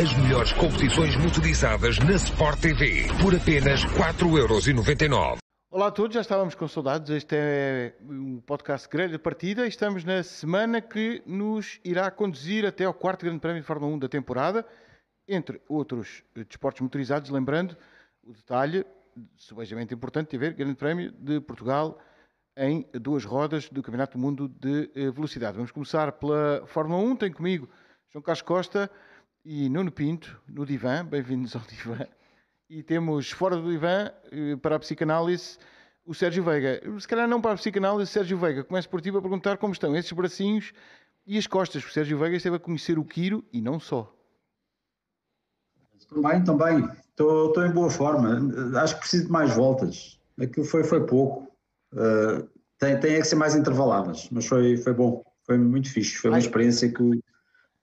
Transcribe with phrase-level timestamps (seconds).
[0.00, 5.36] As melhores competições motorizadas na Sport TV por apenas 4,99€.
[5.70, 7.10] Olá a todos, já estávamos com saudades.
[7.10, 9.66] Este é um podcast grande de partida.
[9.66, 13.98] Estamos na semana que nos irá conduzir até ao quarto Grande Prémio de Fórmula 1
[13.98, 14.64] da temporada,
[15.28, 17.28] entre outros desportos motorizados.
[17.28, 17.76] Lembrando
[18.24, 18.86] o detalhe,
[19.36, 22.00] subejamente importante, de ver Grande Prémio de Portugal
[22.56, 25.56] em duas rodas do Campeonato do Mundo de eh, Velocidade.
[25.58, 27.16] Vamos começar pela Fórmula 1.
[27.16, 27.68] Tem comigo
[28.10, 28.90] João Carlos Costa
[29.44, 31.04] e Nuno Pinto no divã.
[31.04, 32.06] Bem-vindos ao divã.
[32.68, 35.58] E temos fora do divã, eh, para a psicanálise,
[36.04, 36.80] o Sérgio Veiga.
[37.00, 38.62] Se calhar não para a psicanálise, Sérgio Veiga.
[38.62, 40.72] Começo por ti a perguntar como estão esses bracinhos
[41.26, 41.84] e as costas.
[41.84, 44.14] O Sérgio Veiga esteve a conhecer o Quiro e não só.
[46.08, 46.88] Também, também.
[47.08, 48.40] Estou, em boa forma.
[48.80, 50.20] Acho que preciso de mais voltas.
[50.40, 51.52] Aquilo foi, foi pouco.
[51.92, 52.48] Uh,
[52.78, 55.22] tem, tem que ser mais intervaladas, mas foi, foi bom.
[55.44, 56.16] Foi muito fixe.
[56.16, 56.42] Foi uma Ai.
[56.42, 57.20] experiência que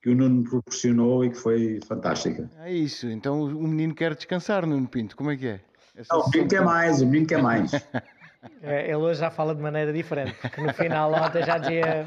[0.02, 2.48] que o Nuno proporcionou e que foi fantástica.
[2.60, 5.60] É isso, então o menino quer descansar, Nuno Pinto, como é que é?
[6.10, 7.70] Não, o menino quer mais, o menino quer mais.
[8.62, 12.06] É, ele hoje já fala de maneira diferente, porque no final ontem já dizia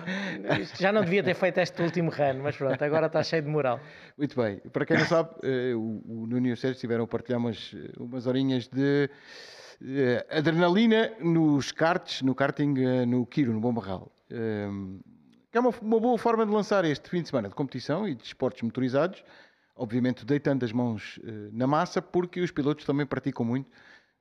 [0.79, 3.81] já não devia ter feito este último run, mas pronto, agora está cheio de moral.
[4.17, 7.37] Muito bem, para quem não sabe, eh, o Nuno e o Sérgio tiveram a partilhar
[7.37, 9.09] umas, umas horinhas de
[9.85, 15.10] eh, adrenalina nos karts, no karting eh, no Quiro, no Bom Barral que
[15.57, 18.23] é uma, uma boa forma de lançar este fim de semana de competição e de
[18.23, 19.23] esportes motorizados,
[19.75, 23.69] obviamente deitando as mãos uh, na massa, porque os pilotos também praticam muito,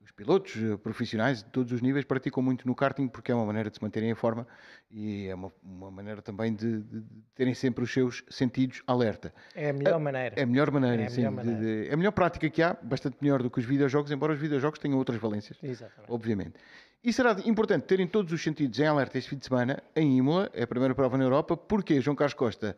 [0.02, 3.46] os pilotos uh, profissionais de todos os níveis praticam muito no karting, porque é uma
[3.46, 4.46] maneira de se manterem em forma
[4.90, 9.32] e é uma, uma maneira também de, de, de, terem sempre os seus sentidos alerta.
[9.54, 10.34] É a melhor maneira.
[10.36, 11.18] É a melhor maneira, é a sim.
[11.18, 11.60] Melhor maneira.
[11.60, 14.38] De, é a melhor prática que há, bastante melhor do que os videojogos, embora os
[14.40, 16.10] videojogos tenham outras valências, Exatamente.
[16.10, 16.54] obviamente.
[17.02, 20.50] E será importante terem todos os sentidos em alerta este fim de semana, em Imola,
[20.52, 21.56] é a primeira prova na Europa.
[21.56, 22.76] Porquê, João Carlos Costa?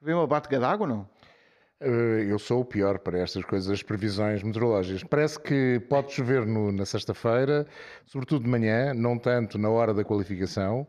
[0.00, 1.10] Vem uma batega d'água ou não?
[1.80, 5.02] Eh, eu sou o pior para estas coisas, as previsões meteorológicas.
[5.02, 7.66] Parece que pode chover no, na sexta-feira,
[8.06, 10.86] sobretudo de manhã, não tanto na hora da qualificação.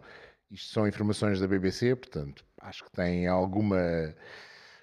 [0.51, 4.13] Isto são informações da BBC, portanto, acho que tem alguma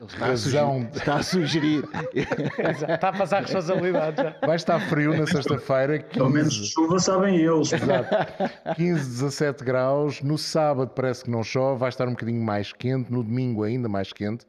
[0.06, 0.88] Está razão.
[0.92, 1.84] A está a sugerir.
[2.88, 4.36] está a passar a responsabilidade já.
[4.44, 6.02] Vai estar frio na sexta-feira.
[6.12, 7.72] Pelo menos chuva sabem eles.
[7.72, 8.74] Exato.
[8.74, 10.20] 15, 17 graus.
[10.22, 13.12] No sábado parece que não chove, vai estar um bocadinho mais quente.
[13.12, 14.46] No domingo ainda mais quente.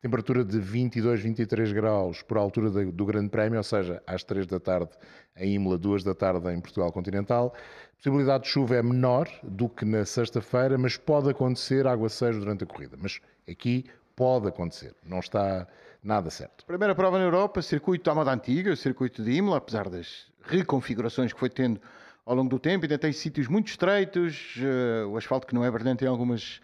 [0.00, 4.60] Temperatura de 22, 23 graus por altura do Grande Prémio, ou seja, às 3 da
[4.60, 4.90] tarde
[5.34, 7.54] em Imola, 2 da tarde em Portugal Continental.
[7.56, 12.64] A possibilidade de chuva é menor do que na sexta-feira, mas pode acontecer aguaceiros durante
[12.64, 12.98] a corrida.
[13.00, 13.86] Mas aqui
[14.16, 15.66] pode acontecer, não está
[16.02, 16.64] nada certo.
[16.66, 21.40] Primeira prova na Europa, circuito à moda antiga, circuito de Imola, apesar das reconfigurações que
[21.40, 21.80] foi tendo
[22.26, 25.70] ao longo do tempo, ainda tem sítios muito estreitos, uh, o asfalto que não é
[25.70, 26.60] brilhante em algumas,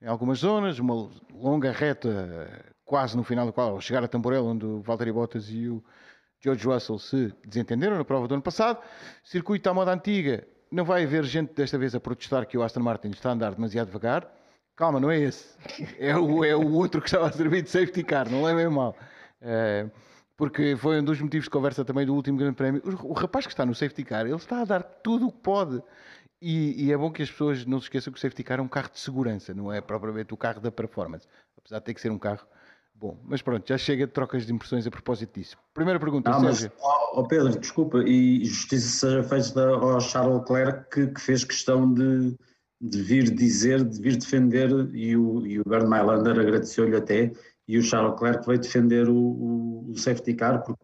[0.00, 2.48] em algumas zonas, uma longa reta
[2.84, 5.82] quase no final do qual, ao chegar a Tamborel, onde o Valtteri Bottas e o
[6.40, 8.78] George Russell se desentenderam na prova do ano passado.
[9.22, 12.80] Circuito à moda antiga, não vai haver gente desta vez a protestar que o Aston
[12.80, 14.28] Martin está a andar demasiado devagar.
[14.80, 15.44] Calma, não é esse.
[15.98, 18.96] É o, é o outro que estava a servir de safety car, não levem mal.
[19.38, 19.86] É,
[20.38, 22.80] porque foi um dos motivos de conversa também do último Grande Prémio.
[22.82, 25.36] O, o, rapaz que está no safety car, ele está a dar tudo o que
[25.40, 25.82] pode.
[26.40, 28.62] E, e, é bom que as pessoas não se esqueçam que o safety car é
[28.62, 31.28] um carro de segurança, não é propriamente o carro da performance.
[31.58, 32.46] Apesar de ter que ser um carro
[32.94, 33.20] bom.
[33.22, 35.58] Mas pronto, já chega de trocas de impressões a propósito disso.
[35.74, 36.72] Primeira pergunta, não, Sérgio.
[36.80, 41.92] Mas, oh, Pedro, desculpa, e justiça seja feita ao Charles Leclerc que, que fez questão
[41.92, 42.34] de
[42.80, 47.32] de vir dizer, de vir defender, e o, e o Bernd Mailander agradeceu-lhe até,
[47.68, 50.82] e o Charles Leclerc veio defender o, o, o, safety car, porque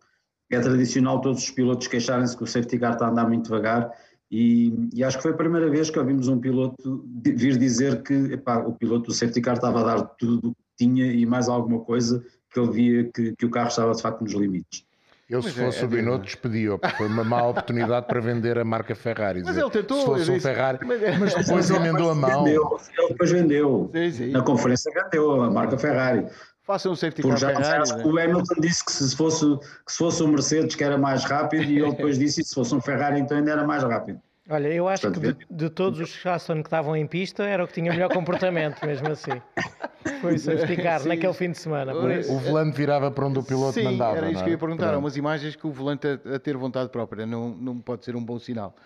[0.50, 3.90] é tradicional todos os pilotos queixarem-se que o safety car está a andar muito devagar,
[4.30, 8.12] e, e, acho que foi a primeira vez que ouvimos um piloto vir dizer que
[8.32, 11.48] epá, o piloto do safety car estava a dar tudo o que tinha e mais
[11.48, 14.84] alguma coisa que ele via que, que o carro estava de facto nos limites.
[15.28, 18.64] Eu, se fosse é, o Binotto, despedia, porque foi uma má oportunidade para vender a
[18.64, 19.42] marca Ferrari.
[19.42, 19.98] Mas ele tentou.
[19.98, 22.44] Se fosse um Ferrari, mas depois emendou a mão.
[22.44, 23.90] Vendeu, ele depois vendeu.
[23.92, 24.30] Sim, sim.
[24.30, 26.26] Na conferência vendeu a marca Ferrari.
[26.62, 27.90] Faça um safety car Ferrari.
[27.90, 28.04] Né?
[28.04, 29.44] O Hamilton disse que se, fosse,
[29.84, 32.54] que se fosse um Mercedes que era mais rápido e ele depois disse que se
[32.54, 34.20] fosse um Ferrari então ainda era mais rápido.
[34.48, 37.64] Olha, eu acho Portanto, que de, de, todos os Aston que estavam em pista era
[37.64, 39.42] o que tinha melhor comportamento, mesmo assim.
[40.20, 41.92] Foi car naquele fim de semana.
[41.92, 44.18] O volante virava para onde o piloto Sim, mandava.
[44.18, 44.94] Era isso que eu ia perguntar.
[44.94, 48.14] Há umas imagens que o volante a, a, ter vontade própria não, não pode ser
[48.14, 48.76] um bom sinal.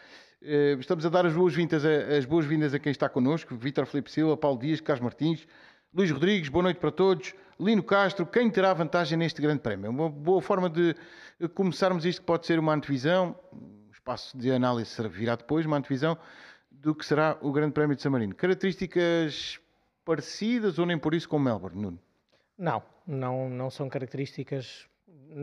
[0.41, 4.11] Uh, estamos a dar as boas-vindas a, as boas a quem está connosco: Vítor Felipe
[4.11, 5.47] Silva, Paulo Dias, Carlos Martins,
[5.95, 7.35] Luís Rodrigues, boa noite para todos.
[7.59, 9.91] Lino Castro, quem terá vantagem neste grande prémio?
[9.91, 10.97] Uma boa forma de
[11.55, 13.37] começarmos isto pode ser uma antevisão
[14.11, 16.19] espaço de análise servirá depois, uma antevisão
[16.71, 18.35] do que será o Grande Prémio de San Marino.
[18.35, 19.61] Características
[20.05, 21.99] parecidas ou nem por isso com Melbourne, Nuno?
[22.59, 24.87] Não, não, não são características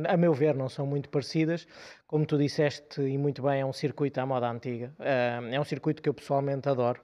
[0.07, 1.65] a meu ver, não são muito parecidas.
[2.05, 4.93] Como tu disseste e muito bem, é um circuito à moda antiga.
[4.99, 7.01] Uh, é um circuito que eu pessoalmente adoro.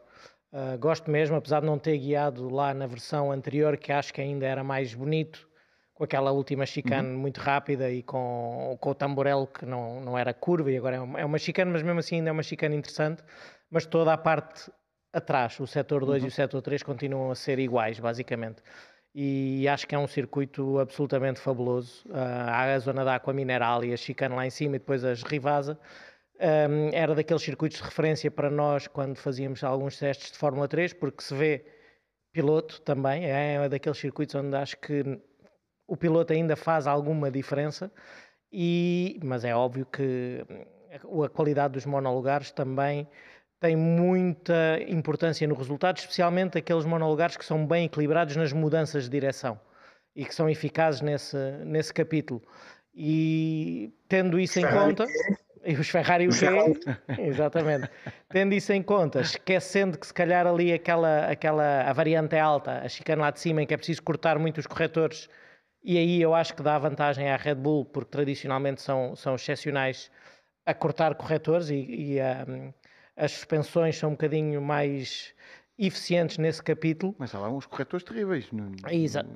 [0.51, 4.19] Uh, gosto mesmo, apesar de não ter guiado lá na versão anterior, que acho que
[4.21, 5.47] ainda era mais bonito,
[5.93, 7.17] com aquela última chicane uhum.
[7.17, 10.99] muito rápida e com, com o tamborelo que não, não era curva, e agora é
[10.99, 13.23] uma, é uma chicane, mas mesmo assim ainda é uma chicane interessante.
[13.69, 14.71] Mas toda a parte
[15.11, 16.27] atrás, o setor 2 uhum.
[16.27, 18.61] e o setor 3 continuam a ser iguais, basicamente
[19.15, 22.03] e acho que é um circuito absolutamente fabuloso.
[22.07, 25.03] Uh, há a zona da Aqua Mineral e a chicane lá em cima e depois
[25.03, 25.77] as Rivasa.
[26.39, 30.93] Um, era daqueles circuitos de referência para nós quando fazíamos alguns testes de Fórmula 3,
[30.93, 31.63] porque se vê
[32.33, 35.03] piloto também, é, é daqueles circuitos onde acho que
[35.93, 37.91] o piloto ainda faz alguma diferença,
[38.51, 40.43] e, mas é óbvio que
[41.23, 43.07] a qualidade dos monolugares também
[43.59, 49.11] tem muita importância no resultado, especialmente aqueles monolugares que são bem equilibrados nas mudanças de
[49.11, 49.59] direção
[50.15, 52.41] e que são eficazes nesse, nesse capítulo.
[52.93, 55.05] E tendo isso em conta.
[55.65, 56.45] E os Ferrari o quê?
[57.21, 57.89] Exatamente.
[58.29, 62.81] Tendo isso em conta, esquecendo que se calhar ali aquela, aquela a variante é alta,
[62.83, 65.29] a chicane lá de cima, em que é preciso cortar muito os corretores,
[65.83, 70.09] e aí eu acho que dá vantagem à Red Bull, porque tradicionalmente são, são excepcionais
[70.65, 72.45] a cortar corretores e, e a,
[73.17, 75.33] as suspensões são um bocadinho mais
[75.77, 77.13] eficientes nesse capítulo.
[77.17, 78.51] Mas há lá uns corretores terríveis.
[78.51, 79.29] No, Exato.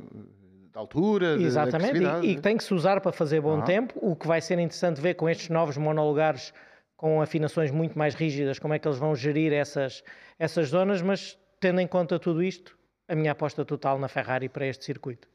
[0.72, 3.64] De altura, Exatamente, e, e, tem que se usar para fazer bom ah.
[3.64, 3.94] tempo.
[4.02, 6.54] O que vai ser interessante ver com estes novos monolugares
[6.96, 10.04] com afinações muito mais rígidas, como é que eles vão gerir essas,
[10.40, 12.78] essas zonas, mas tendo em conta tudo isto,
[13.08, 15.28] a minha aposta total na Ferrari para este circuito.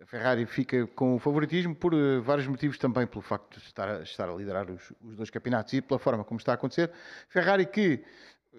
[0.00, 3.86] A Ferrari fica com o favoritismo por uh, vários motivos, também pelo facto de estar
[3.86, 6.90] a, estar a liderar os, os, dois campeonatos e pela forma como está a acontecer.
[7.28, 8.02] Ferrari que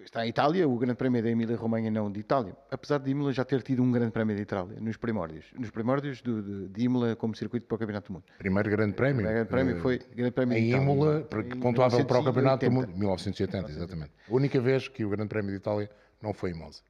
[0.04, 3.44] está em Itália, o Grande Prémio da Emília-Romanha não de Itália, apesar de Imola já
[3.44, 7.16] ter tido um Grande Prémio de Itália nos primórdios, nos primórdios do, de, de Imola
[7.16, 8.24] como circuito para o Campeonato do Mundo.
[8.38, 9.26] Primeiro Grande Prémio.
[9.26, 11.28] O grande Prémio foi Grande Prémio em Imola,
[11.60, 14.12] pontuável para o Campeonato do Mundo, 1980, exatamente.
[14.30, 15.90] A única vez que o Grande Prémio de Itália
[16.22, 16.82] não foi em Monza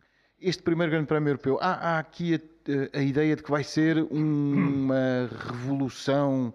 [0.43, 3.99] este primeiro Grande Prémio Europeu, há, há aqui a, a, ideia de que vai ser
[3.99, 4.53] um,
[4.85, 6.53] uma revolução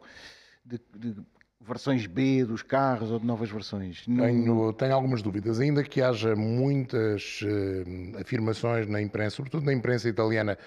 [0.65, 1.15] de, de,
[1.61, 4.05] versões B dos carros ou de novas versões?
[4.05, 10.07] Tenho, tenho algumas dúvidas, ainda que haja muitas uh, afirmações na imprensa, sobretudo na imprensa
[10.07, 10.57] italiana,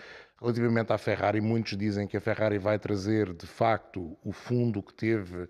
[0.41, 1.41] relativamente à Ferrari.
[1.41, 5.49] Muitos dizem que a Ferrari vai trazer, de facto, o fundo que teve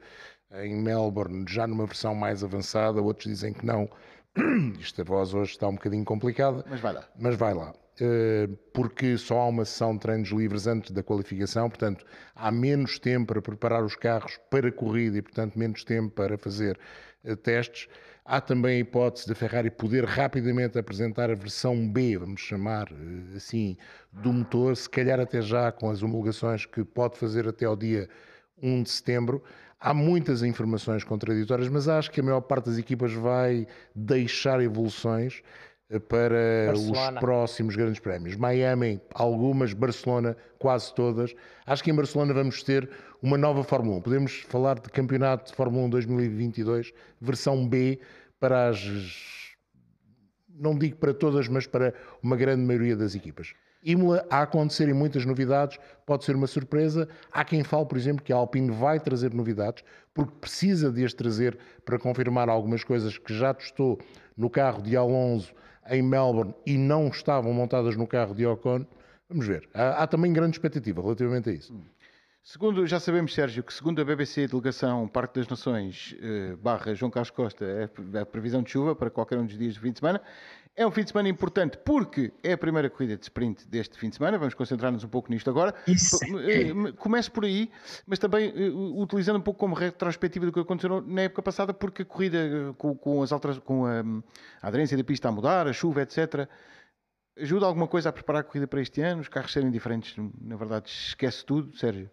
[0.62, 3.00] em Melbourne, já numa versão mais avançada.
[3.00, 3.88] Outros dizem que não
[4.78, 6.64] Isto a voz hoje está um bocadinho complicada.
[6.68, 7.08] Mas vai lá.
[7.18, 7.72] Mas vai lá.
[8.00, 12.04] Eh, porque só há uma sessão de treinos livres antes da qualificação, portanto,
[12.34, 16.38] há menos tempo para preparar os carros para a corrida e, portanto, menos tempo para
[16.38, 16.78] fazer
[17.22, 17.88] eh, testes.
[18.24, 23.36] Há também a hipótese da Ferrari poder rapidamente apresentar a versão B, vamos chamar eh,
[23.36, 23.76] assim,
[24.10, 28.08] do motor, se calhar até já com as homologações que pode fazer até ao dia
[28.62, 29.42] 1 de setembro.
[29.80, 35.42] Há muitas informações contraditórias, mas acho que a maior parte das equipas vai deixar evoluções
[35.88, 37.12] eh, para Barcelona.
[37.12, 38.36] os próximos grandes prémios.
[38.36, 41.34] Miami, algumas, Barcelona, quase todas.
[41.64, 42.90] Acho que em Barcelona vamos ter
[43.22, 44.02] uma nova Fórmula 1.
[44.02, 48.00] Podemos falar de campeonato de Fórmula 1 2022, versão B,
[48.38, 48.86] para as.
[50.46, 53.54] Não digo para todas, mas para uma grande maioria das equipas.
[53.82, 57.08] Imola a acontecerem muitas novidades, pode ser uma surpresa.
[57.32, 59.82] Há quem fale, por exemplo, que a Alpine vai trazer novidades,
[60.12, 63.98] porque precisa de as trazer para confirmar algumas coisas que já testou
[64.36, 65.52] no carro de Alonso
[65.88, 68.84] em Melbourne e não estavam montadas no carro de Ocon.
[69.28, 69.68] Vamos ver.
[69.72, 71.74] Há, há também grande expectativa relativamente a isso.
[72.42, 77.10] Segundo, já sabemos, Sérgio, que segundo a BBC Delegação Parque das Nações eh, barra João
[77.10, 79.98] Carlos Costa, é a previsão de chuva para qualquer um dos dias do fim de
[79.98, 80.22] semana.
[80.76, 84.08] É um fim de semana importante porque é a primeira corrida de sprint deste fim
[84.08, 84.38] de semana.
[84.38, 85.74] Vamos concentrar-nos um pouco nisto agora.
[85.86, 86.18] Isso.
[86.24, 87.70] Eh, começo por aí,
[88.06, 92.02] mas também eh, utilizando um pouco como retrospectiva do que aconteceu na época passada, porque
[92.02, 94.00] a corrida eh, com, com as alterações, com a,
[94.62, 96.48] a aderência da pista a mudar, a chuva, etc.,
[97.36, 99.20] ajuda alguma coisa a preparar a corrida para este ano?
[99.20, 102.10] Os carros serem diferentes, na verdade, esquece tudo, Sérgio?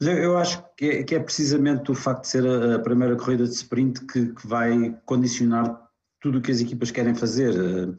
[0.00, 3.54] Eu acho que é, que é, precisamente o facto de ser a, primeira corrida de
[3.54, 5.89] sprint que, que vai condicionar
[6.20, 7.54] tudo o que as equipas querem fazer.
[7.54, 7.94] Eh,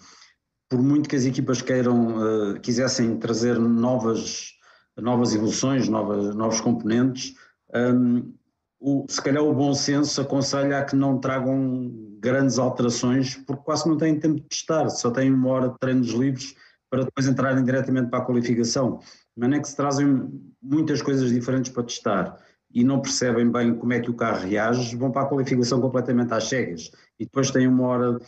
[0.70, 4.52] por muito que as equipas queiram, eh, quisessem trazer novas,
[4.98, 7.34] novas evoluções, novas, novos componentes,
[7.74, 8.34] um, ehm,
[8.80, 13.88] o, se calhar o bom senso aconselha a que não tragam grandes alterações, porque quase
[13.88, 16.56] não têm tempo de testar, só têm uma hora de treinos livres
[16.90, 19.00] para depois entrarem diretamente para a qualificação.
[19.36, 20.30] Mas é que se trazem
[20.62, 22.38] muitas coisas diferentes para testar
[22.74, 26.34] e não percebem bem como é que o carro reage, vão para a qualificação completamente
[26.34, 28.20] às cegas e depois têm uma hora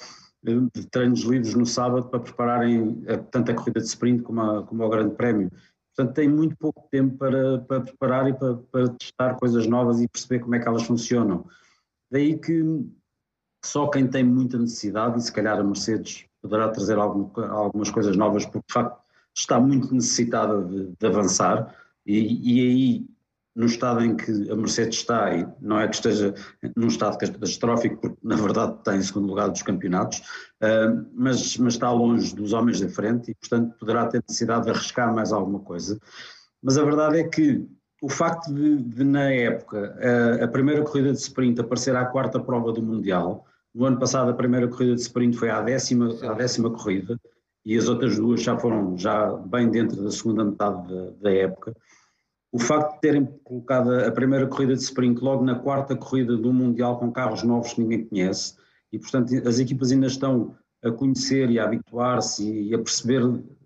[0.43, 4.83] de treinos livres no sábado para prepararem tanto a corrida de sprint como, a, como
[4.83, 5.51] o Grande Prémio.
[5.95, 10.07] Portanto, tem muito pouco tempo para, para preparar e para, para, testar coisas novas e
[10.07, 11.47] perceber como é que elas funcionam.
[12.11, 12.63] Daí que
[13.65, 18.15] só quem tem muita necessidade, e se calhar a Mercedes poderá trazer algum, algumas coisas
[18.15, 19.01] novas, porque de facto
[19.35, 21.73] está muito necessitada de, de avançar,
[22.05, 23.07] e, e, aí
[23.55, 26.33] no estado em que a Mercedes está, e não é que esteja
[26.75, 31.73] num estado catastrófico, porque na verdade está em segundo lugar dos campeonatos, uh, mas, mas
[31.73, 35.59] está longe dos homens da frente e portanto poderá ter necessidade de arriscar mais alguma
[35.59, 35.99] coisa.
[36.61, 37.67] Mas a verdade é que
[38.01, 39.95] o facto de, de na época,
[40.41, 44.29] a, a primeira corrida de sprint aparecer à quarta prova do Mundial, no ano passado
[44.29, 47.19] a primeira corrida de sprint foi à décima, à décima corrida
[47.65, 51.75] e as outras duas já foram já bem dentro da segunda metade da, da época.
[52.53, 56.53] O facto de terem colocado a primeira corrida de sprint logo na quarta corrida do
[56.53, 58.53] Mundial com carros novos que ninguém conhece
[58.91, 63.23] e portanto as equipas ainda estão a conhecer e a habituar-se e a perceber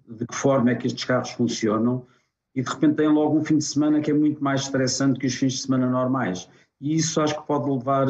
[0.07, 2.07] de que forma é que estes carros funcionam
[2.55, 5.27] e de repente têm logo um fim de semana que é muito mais estressante que
[5.27, 6.49] os fins de semana normais.
[6.79, 8.07] E isso acho que pode levar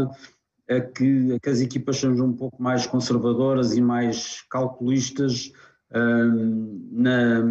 [0.69, 5.51] a que, a que as equipas sejam um pouco mais conservadoras e mais calculistas
[5.91, 7.43] hum, na,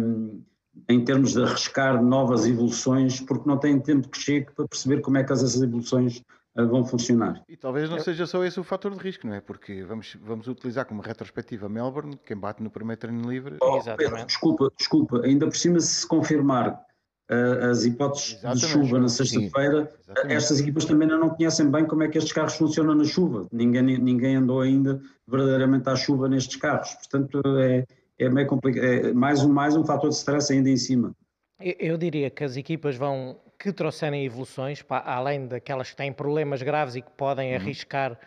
[0.87, 5.17] em termos de arriscar novas evoluções, porque não têm tempo que chegue para perceber como
[5.17, 6.23] é que essas evoluções
[6.57, 7.43] uh, vão funcionar.
[7.47, 9.41] E talvez não seja só esse o fator de risco, não é?
[9.41, 13.57] Porque vamos, vamos utilizar como retrospectiva Melbourne, quem bate no primeiro treino livre.
[13.61, 16.85] Oh, Pedro, desculpa, desculpa, ainda por cima se confirmar
[17.29, 18.65] as hipóteses Exatamente.
[18.65, 19.91] de chuva na sexta-feira,
[20.25, 23.47] estas equipas também ainda não conhecem bem como é que estes carros funcionam na chuva.
[23.51, 26.93] Ninguém, ninguém andou ainda verdadeiramente à chuva nestes carros.
[26.93, 27.85] Portanto, é,
[28.19, 28.83] é meio complicado.
[28.85, 31.15] É mais um, mais um fator de stress ainda em cima.
[31.59, 36.95] Eu, diria que as equipas vão, que trouxerem evoluções, além daquelas que têm problemas graves
[36.95, 37.61] e que podem uhum.
[37.61, 38.19] arriscar.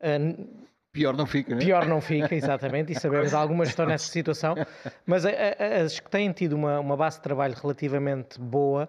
[0.00, 1.64] Uh, Pior não fica, né?
[1.64, 4.54] Pior não fica, exatamente, e sabemos algumas estão nessa situação,
[5.04, 8.88] mas as que têm tido uma, uma base de trabalho relativamente boa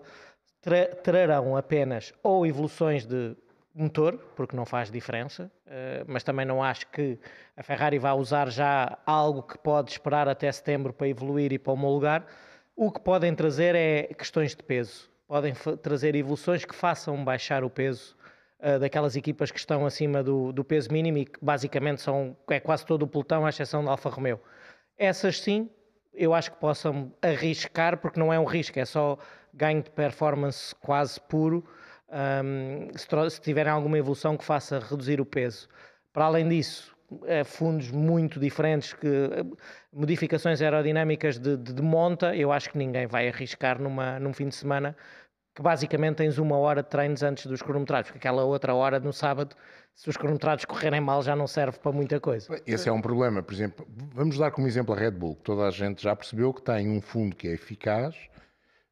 [0.62, 3.36] tra trarão apenas ou evoluções de
[3.76, 7.20] motor, porque não faz diferença, uh, mas também não acho que
[7.58, 11.74] a Ferrari vá usar já algo que pode esperar até setembro para evoluir e para
[11.74, 12.26] homologar.
[12.74, 17.70] O que podem trazer é questões de peso, podem trazer evoluções que façam baixar o
[17.70, 18.16] peso
[18.60, 22.62] uh, daquelas equipas que estão acima do, do, peso mínimo e que basicamente são é
[22.62, 24.40] quase todo o pelotão, à exceção da Alfa Romeo.
[24.98, 25.70] Essas sim,
[26.14, 29.18] eu acho que possam arriscar, porque não é um risco, é só
[29.54, 31.66] ganho de performance quase puro,
[32.10, 32.90] um,
[33.30, 35.68] se, tiverem alguma evolução que faça reduzir o peso.
[36.14, 36.96] Para além disso,
[37.26, 39.08] é, fundos muito diferentes, que,
[39.92, 44.48] modificações aerodinâmicas de, de, de, monta, eu acho que ninguém vai arriscar numa, num fim
[44.48, 44.96] de semana
[45.56, 49.14] que basicamente tens uma hora de treinos antes dos cronometrados, porque aquela outra hora no
[49.14, 49.56] sábado,
[49.94, 52.62] se os cronometrados correrem mal, já não serve para muita coisa.
[52.68, 53.42] Esse é um problema.
[53.42, 56.54] Por exemplo, vamos dar como exemplo a Red Bull, que toda a gente já percebeu
[56.54, 58.14] que tem um fundo que é eficaz,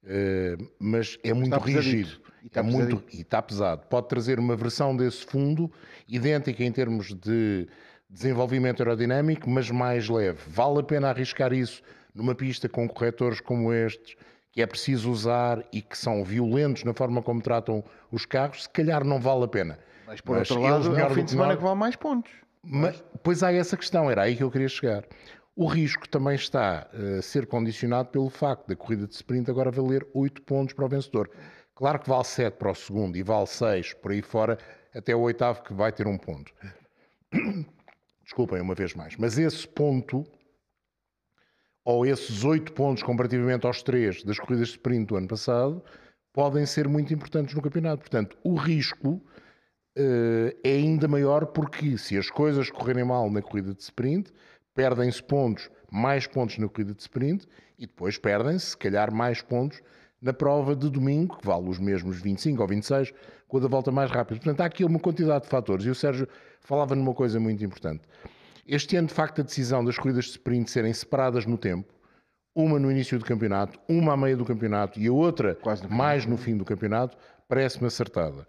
[0.06, 2.22] eh, mas é muito rígido.
[2.44, 3.88] E está, é muito, e está pesado.
[3.88, 5.72] Pode trazer uma versão desse fundo
[6.08, 7.68] idêntica em termos de
[8.10, 10.40] desenvolvimento aerodinâmico, mas mais leve.
[10.48, 11.82] Vale a pena arriscar isso
[12.14, 14.16] numa pista com corretores como estes,
[14.52, 18.70] que é preciso usar e que são violentos na forma como tratam os carros, se
[18.70, 19.80] calhar não vale a pena.
[20.06, 22.32] Mas por Mas outro lado, é o fim de semana que vale mais pontos.
[22.62, 25.04] Mas, pois há essa questão, era aí que eu queria chegar.
[25.56, 30.06] O risco também está a ser condicionado pelo facto da corrida de sprint agora valer
[30.14, 31.30] 8 pontos para o vencedor.
[31.76, 34.58] Claro que vale 7 para o segundo e vale 6 por aí fora,
[34.94, 36.52] até o oitavo que vai ter um ponto.
[38.24, 39.16] Desculpem uma vez mais.
[39.18, 40.26] Mas esse ponto
[41.86, 45.84] ou esses oito pontos comparativamente aos três das corridas de sprint do ano passado,
[46.32, 48.00] podem ser muito importantes no campeonato.
[48.00, 49.22] Portanto, o risco
[49.98, 54.32] uh, é ainda maior porque se as coisas correrem mal na corrida de sprint,
[54.74, 59.82] perdem-se pontos, mais pontos na corrida de sprint e depois perdem-se, se calhar, mais pontos
[60.22, 63.14] na prova de domingo, que vale os mesmos 25 ou 26,
[63.48, 64.40] com a da volta mais rápida.
[64.40, 65.86] Portanto, há aqui uma quantidade de fatores.
[65.86, 66.28] E o Sérgio
[66.62, 68.04] falava numa coisa muito importante.
[68.66, 71.94] Este ano, de facto, a decisão das corridas de sprint serem separadas no tempo,
[72.56, 76.26] uma no início do campeonato, uma à meia do campeonato e a outra no mais
[76.26, 77.18] no fim do campeonato,
[77.50, 78.48] parece-me acertada.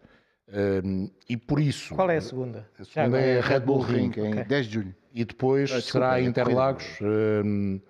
[0.55, 1.95] Um, e por isso.
[1.95, 2.69] Qual é a segunda?
[2.79, 4.45] A segunda é a Red Bull Ring, Ring em okay.
[4.45, 4.95] 10 de julho.
[5.13, 6.85] E depois ah, desculpa, será Interlagos.
[7.03, 7.81] Um,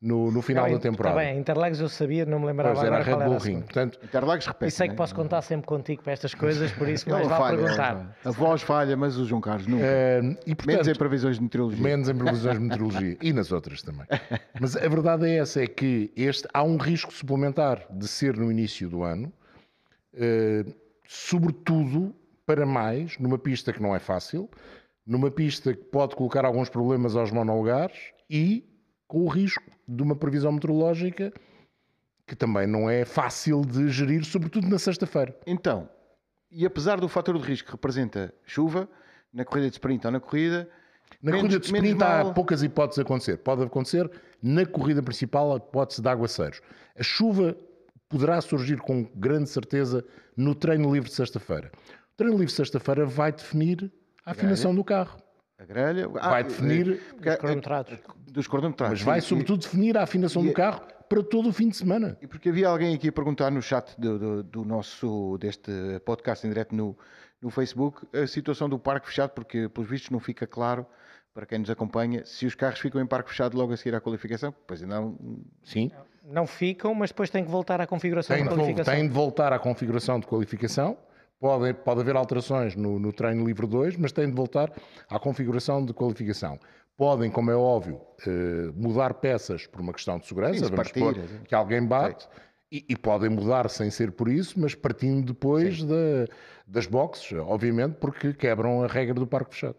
[0.00, 1.18] no, no final não, da temporada.
[1.18, 3.60] Está bem, Interlagos eu sabia, não me lembrava pois era agora Red Bull Ring.
[3.62, 4.68] Portanto, Interlagos repete.
[4.68, 4.96] E sei que né?
[4.98, 8.14] posso contar sempre contigo para estas coisas, por isso mais vale perguntar.
[8.22, 9.82] A voz falha, mas o João Carlos nunca.
[9.82, 11.82] Uh, e, portanto, menos em previsões de meteorologia.
[11.82, 13.16] Menos em previsões de meteorologia.
[13.22, 14.06] e nas outras também.
[14.60, 18.52] Mas a verdade é essa, é que este, há um risco suplementar de ser no
[18.52, 19.32] início do ano,
[20.12, 22.14] uh, sobretudo
[22.46, 24.48] para mais, numa pista que não é fácil,
[25.06, 27.96] numa pista que pode colocar alguns problemas aos monolugares
[28.28, 28.64] e
[29.06, 31.32] com o risco de uma previsão meteorológica
[32.26, 35.38] que também não é fácil de gerir, sobretudo na sexta-feira.
[35.46, 35.88] Então,
[36.50, 38.88] e apesar do fator de risco que representa chuva,
[39.32, 40.68] na corrida de sprint ou na corrida,
[41.22, 43.36] Na menos- corrida de sprint há mal- poucas hipóteses de acontecer.
[43.38, 44.10] Pode acontecer
[44.42, 46.62] na corrida principal a hipótese de aguaceiros.
[46.98, 47.54] A chuva
[48.14, 50.04] poderá surgir com grande certeza
[50.36, 51.72] no treino livre de sexta-feira.
[52.12, 53.92] O treino livre de sexta-feira vai definir
[54.24, 55.18] a afinação do carro.
[55.58, 57.98] a grelha, ah, Vai definir, eh, porque- Os cronometrados.
[58.30, 58.92] dos cronometrados.
[59.00, 61.76] mas vai sim, sobretudo definir a afinação e- do carro para todo o fim de
[61.76, 62.16] semana.
[62.20, 65.70] E porque havia alguém aqui a perguntar no chat do, do- do nosso deste
[66.04, 66.96] podcast em direto no,
[67.42, 70.84] no Facebook a situação do parque fechado, porque pelos vistos não fica claro
[71.34, 74.00] para quem nos acompanha se os carros ficam em parque fechado logo a seguir à
[74.00, 74.54] qualificação.
[74.66, 75.18] Pois ainda não.
[75.64, 75.90] Sim.
[76.24, 78.94] Não ficam, mas depois tem que voltar à configuração Tem de qualificação.
[78.94, 80.96] tem de voltar à configuração de qualificação.
[81.40, 84.72] Pode, pode haver alterações no, no treino livre 2, mas tem de voltar
[85.10, 86.58] à configuração de qualificação.
[86.96, 91.00] Podem, como é óbvio, eh, mudar peças por uma questão de segurança, Sim, vamos partir,
[91.00, 91.14] supor
[91.44, 92.26] que alguém bate,
[92.70, 96.26] e, e podem mudar sem ser por isso, mas partindo depois da-
[96.66, 99.76] das boxes, obviamente, porque quebram a regra do parque fechado.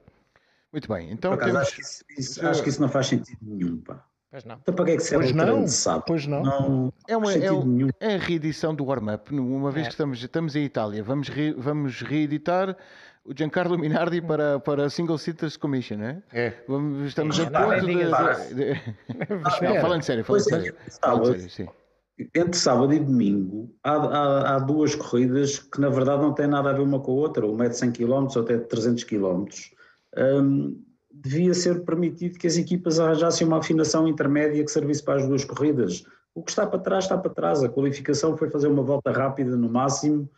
[0.75, 1.67] Muito bem, Por então acaso, temos.
[1.67, 4.03] acho, que isso, isso- acho que isso não faz sentido nenhum, pá.
[4.29, 4.55] Pois não.
[4.61, 6.03] Então para que é que serve Pois não, sábado?
[6.05, 6.43] pois não.
[6.43, 7.89] Não É, uma, é, sentido o- nenhum.
[8.01, 9.33] é a reedição do warm-up.
[9.33, 9.89] Uma vez É.
[9.89, 12.75] que estamos, estamos em Itália, vamos, re- vamos reeditar
[13.23, 16.21] o Giancarlo Minardi para, para a Single Sitters Commission, não é?
[16.33, 16.53] É.
[16.67, 17.95] Vamos, estamos a ponto de.
[19.63, 20.75] Não, falando sério, falando Pois é, sério.
[21.01, 21.67] Falando sério, sim.
[22.35, 26.69] entre sábado e domingo há, há- há duas corridas que na verdade não têm nada
[26.69, 29.03] a ver uma com a outra, uma é de 100 km ou até de 300
[29.05, 29.45] km.
[30.17, 30.81] Hum,
[31.11, 35.43] devia ser permitido que as equipas arranjassem uma afinação intermédia que servisse para as duas
[35.45, 36.03] corridas.
[36.33, 37.63] O que está para trás está para trás.
[37.63, 40.29] A qualificação foi fazer uma volta rápida no máximo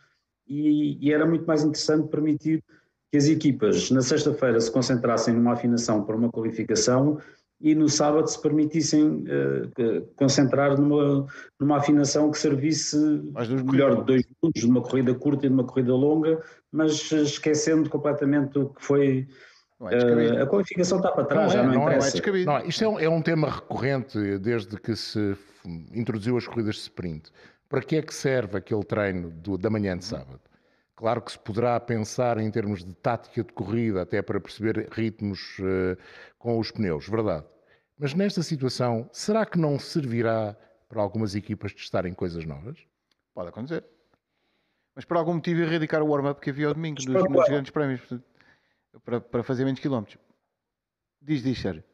[0.46, 2.62] e, e era muito mais interessante permitir
[3.10, 7.18] que as equipas na sexta-feira se concentrassem numa afinação para uma qualificação
[7.60, 9.24] e no sábado se permitissem
[9.74, 11.26] que- concentrar numa,
[11.58, 12.96] numa afinação que servisse
[13.64, 17.90] melhor de dois minutos, de uma corrida curta e de uma corrida longa, mas esquecendo
[17.90, 19.26] completamente o que foi.
[19.78, 20.38] Não é descabido.
[20.38, 22.10] eh, a qualificação está para trás, Não já é, não, não é, interessa.
[22.12, 22.46] descabido.
[22.46, 25.36] Não, isto é um, é um tema recorrente desde que se
[25.92, 27.30] introduziu as corridas de sprint.
[27.68, 30.40] Para que é que serve aquele treino do- da manhã de sábado?
[30.96, 35.56] Claro que se poderá pensar em termos de tática de corrida, até para perceber ritmos
[35.60, 35.96] eh,
[36.38, 37.44] com os pneus, verdade.
[37.96, 40.56] Mas nesta situação, será que não servirá
[40.88, 42.78] para algumas equipas testarem coisas novas?
[43.34, 43.84] Pode acontecer.
[44.96, 48.00] Mas por algum motivo erradicar o warm-up que havia ao domingo Mas nos, grandes prémios
[48.00, 48.24] portanto,
[49.04, 50.18] para, para fazer menos quilómetros.
[51.20, 51.84] Diz, diz, Sérgio.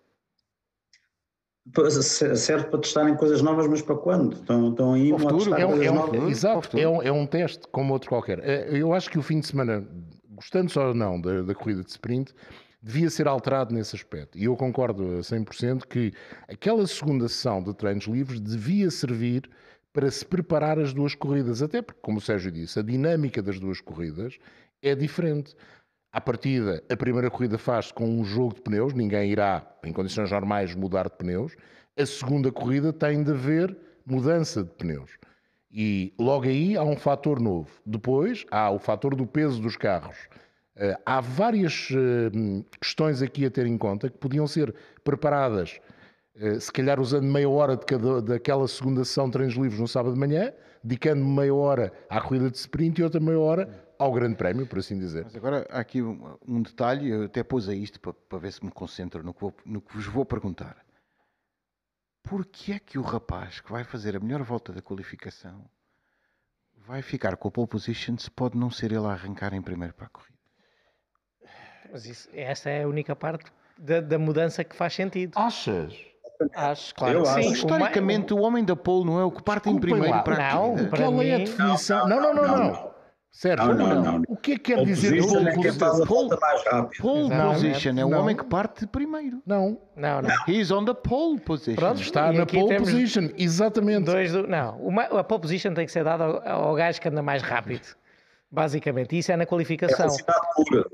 [2.36, 4.34] Serve para testarem coisas novas, mas para quando?
[4.36, 6.30] Estão, estão aí Para o a futuro, testar É um, coisas é um- novas?
[6.30, 8.38] exato, é um, é um teste como outro qualquer.
[8.40, 9.86] Eh, Eu acho que o fim de semana,
[10.28, 12.34] gostando-se ou não da, da corrida de sprint,
[12.82, 14.36] devia ser alterado nesse aspecto.
[14.36, 16.12] E eu concordo a 100% que
[16.46, 19.48] aquela segunda sessão de treinos livres devia servir
[19.90, 21.62] para se preparar as duas corridas.
[21.62, 24.36] Até porque, como o Sérgio disse, a dinâmica das duas corridas
[24.82, 25.56] é diferente.
[26.14, 30.30] À partida, a primeira corrida faz-se com um jogo de pneus, ninguém irá, em condições
[30.30, 31.56] normais, mudar de pneus.
[31.98, 35.10] A segunda corrida tem de haver mudança de pneus.
[35.72, 37.68] E logo aí há um fator novo.
[37.84, 40.16] Depois há o fator do peso dos carros.
[40.76, 44.72] Eh, há várias eh, questões aqui a ter em conta que podiam ser
[45.02, 45.80] preparadas,
[46.36, 49.88] eh, se calhar usando meia hora de cada, daquela segunda sessão de treinos livres no
[49.88, 50.52] sábado de manhã,
[50.84, 54.78] dedicando meia hora à corrida de sprint e outra meia hora ao Grande Prémio, por
[54.78, 55.24] assim dizer.
[55.24, 58.52] Mas agora há aqui um, um detalhe, eu até pus a isto para, para ver
[58.52, 60.76] se me concentro no que, vou- no que vos vou perguntar.
[62.22, 65.64] Porquê é que o rapaz que vai fazer a melhor volta da qualificação
[66.86, 69.94] vai ficar com a pole position se pode não ser ele a arrancar em primeiro
[69.94, 70.34] para a corrida?
[71.92, 75.32] Mas isso- essa é a única parte da, da mudança que faz sentido.
[75.38, 75.94] Achas?
[76.54, 77.42] Acho, claro Eu que acho.
[77.42, 77.52] sim.
[77.52, 80.22] Historicamente, o homem da pole não é o que parte em primeiro lá.
[80.22, 80.88] para a Não, corrida?
[80.88, 82.08] para Qual é a mim- definição?
[82.08, 82.93] Não, não, não, não.
[83.36, 84.22] Sérgio, Não, não, não.
[84.28, 85.78] o que é que quer Pole dizer position pole é position?
[85.80, 87.02] faz a Pole- volta mais rápida.
[87.02, 88.20] Pole Não, position é o não.
[88.20, 89.42] homem que parte primeiro.
[89.44, 90.30] Não, Não, não.
[90.46, 91.74] He's on the pole position.
[91.74, 92.00] Pronto.
[92.00, 94.04] está E na pole position, exatamente.
[94.04, 94.46] Dois do...
[94.46, 97.42] Não, uma, a pole position tem que ser dada ao, ao gajo que anda mais
[97.42, 97.84] rápido.
[98.52, 100.06] Basicamente, isso é na É qualificação.
[100.06, 100.84] velocidade pura.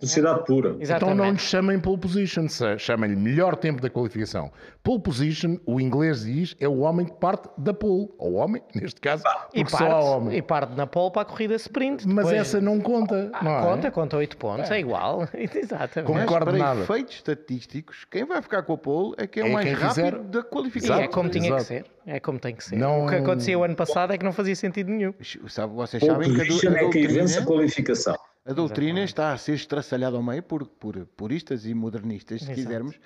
[0.00, 0.68] Velocidade pura.
[0.70, 1.16] Então Exatamente.
[1.18, 2.46] não lhe chamem pole position,
[2.78, 4.50] chamem-lhe melhor tempo da qualificação.
[4.82, 8.08] Pole position, o inglês diz, é o homem que parte da pole.
[8.18, 10.38] Ou homem, neste caso, e, porque só há parte, homem.
[10.38, 12.06] e parte na pole para a corrida sprint.
[12.06, 13.62] Mas Depois- essa não conta, Ah, não é?
[13.62, 15.28] Conta, conta 8 pontos, é, igual.
[15.34, 16.06] Exatamente.
[16.06, 19.46] Como- Mas concordo para efeitos estatísticos, quem vai ficar com a pole é quem é,
[19.46, 21.00] É o mais quem rápido fizer- da E qualificação.
[21.00, 21.60] é como tinha Exato.
[21.62, 21.84] que ser.
[22.06, 22.76] É como tem que ser.
[22.76, 25.12] Não- O que aconteceu ano passado é que não fazia sentido nenhum.
[25.48, 28.16] Sabe, vocês Pole sabem que a, do- a é quem vence a qualificação.
[28.44, 32.60] A doutrina está a ser estraçalhada ao meio por, por puristas e modernistas, se Exato.
[32.60, 33.00] quisermos,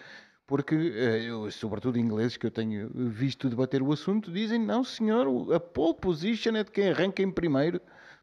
[0.46, 5.52] porque, eh, eu, sobretudo ingleses que eu tenho visto debater o assunto, dizem: não, senhor,
[5.54, 7.80] a pole position é de quem arranca em primeiro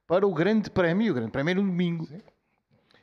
[0.08, 1.12] para o Grande Prémio.
[1.12, 2.08] O Grande Prémio é no domingo.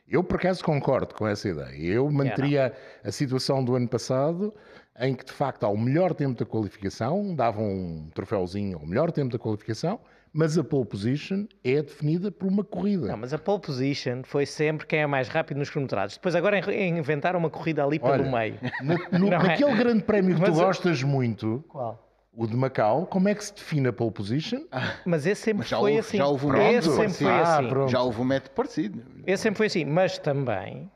[0.06, 1.76] Eu, por acaso, concordo com essa ideia.
[1.76, 2.72] Eu manteria
[3.04, 4.54] a situação do ano passado,
[4.98, 9.32] em que, de facto, ao melhor tempo da qualificação, davam um troféuzinho ao melhor tempo
[9.32, 10.00] da qualificação,
[10.38, 13.08] mas a pole position é definida por uma corrida.
[13.08, 16.14] Não, mas a pole position foi sempre quem é mais rápido nos cronometrados.
[16.16, 18.54] Depois agora in- inventaram uma corrida ali pelo Olha, meio.
[18.82, 19.42] Na- no- Não é?
[19.48, 21.98] naquele grande prémio que tu Mas eu- gostas muito, Qual?
[22.32, 24.60] o de Macau, como é que se define a pole position?
[25.04, 26.16] Mas esse sempre Mas já foi houve- assim.
[26.18, 27.68] já houve um esse método sempre foi Ah, assim.
[27.68, 27.90] pronto.
[27.90, 29.02] Já houve um método parecido.
[29.26, 29.84] Esse sempre foi assim.
[29.84, 30.88] Mas também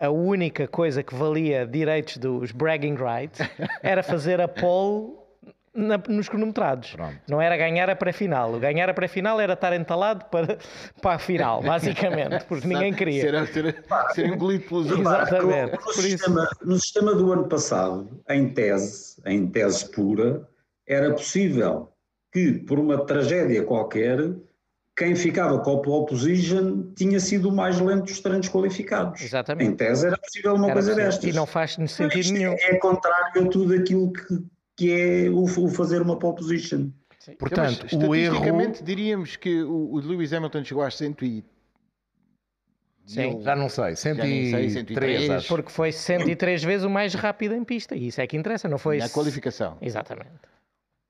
[0.00, 3.38] a única coisa que valia direitos dos bragging rights
[3.84, 5.12] era fazer a pole
[5.74, 6.92] na- nos cronometrados.
[6.92, 7.16] Pronto.
[7.28, 8.54] Não era ganhar a pré-final.
[8.54, 10.58] O ganhar a pré-final era estar entalado para,
[11.00, 13.22] para a final, basicamente, porque ninguém queria.
[13.22, 14.90] Ser, ser, ser engolido pelos.
[14.90, 15.72] Exatamente.
[15.72, 20.46] No Por isso, sistema, no sistema do ano passado, em tese, em tese pura,
[20.86, 21.92] era possível
[22.32, 24.18] que, por uma tragédia qualquer,
[24.96, 29.22] quem ficava com a pole position tinha sido o mais lento dos treinos qualificados.
[29.22, 29.70] Exatamente.
[29.70, 31.10] Em tese era possível uma era coisa possível.
[31.10, 31.30] destas.
[31.30, 32.54] E não faz Mas sentido isto nenhum.
[32.58, 34.38] É contrário a tudo aquilo que,
[34.80, 34.90] que
[35.26, 36.88] é o, o fazer uma pole position.
[37.38, 38.14] Portanto, Mas, o erro.
[38.14, 41.44] estatisticamente, diríamos que o, o Lewis Hamilton chegou às 100 e...
[43.04, 43.42] Sim.
[43.42, 43.94] Já não sei, nem
[44.50, 45.48] sei, 103, 103, acho.
[45.48, 47.94] Porque foi 103 vezes o mais rápido em pista.
[47.94, 48.96] E isso é que interessa, não foi.
[48.98, 49.76] na qualificação.
[49.82, 50.30] Exatamente.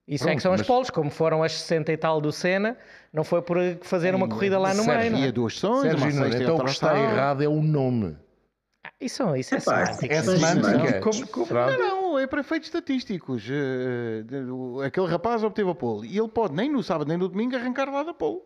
[0.09, 2.33] Isso é Pronto, que são as mas- polos, como foram as 60 e tal do
[2.33, 2.77] Senna,
[3.13, 5.11] não foi por fazer uma corrida lá no Sérgio, meio.
[5.13, 5.21] não é?
[5.21, 8.17] Havia duas sessões, Sérgio então o que está errado é o nome.
[8.85, 10.15] Ah, Isso, isso é Epá, semântica.
[10.15, 10.79] É semântica.
[10.95, 11.01] não.
[11.01, 11.79] Como- como- Pronto.
[11.79, 13.45] Não, é para efeitos estatísticos.
[13.51, 17.29] Eh, o- Aquele rapaz obteve a pole e ele pode nem no sábado nem no
[17.29, 18.41] domingo arrancar lá da pole.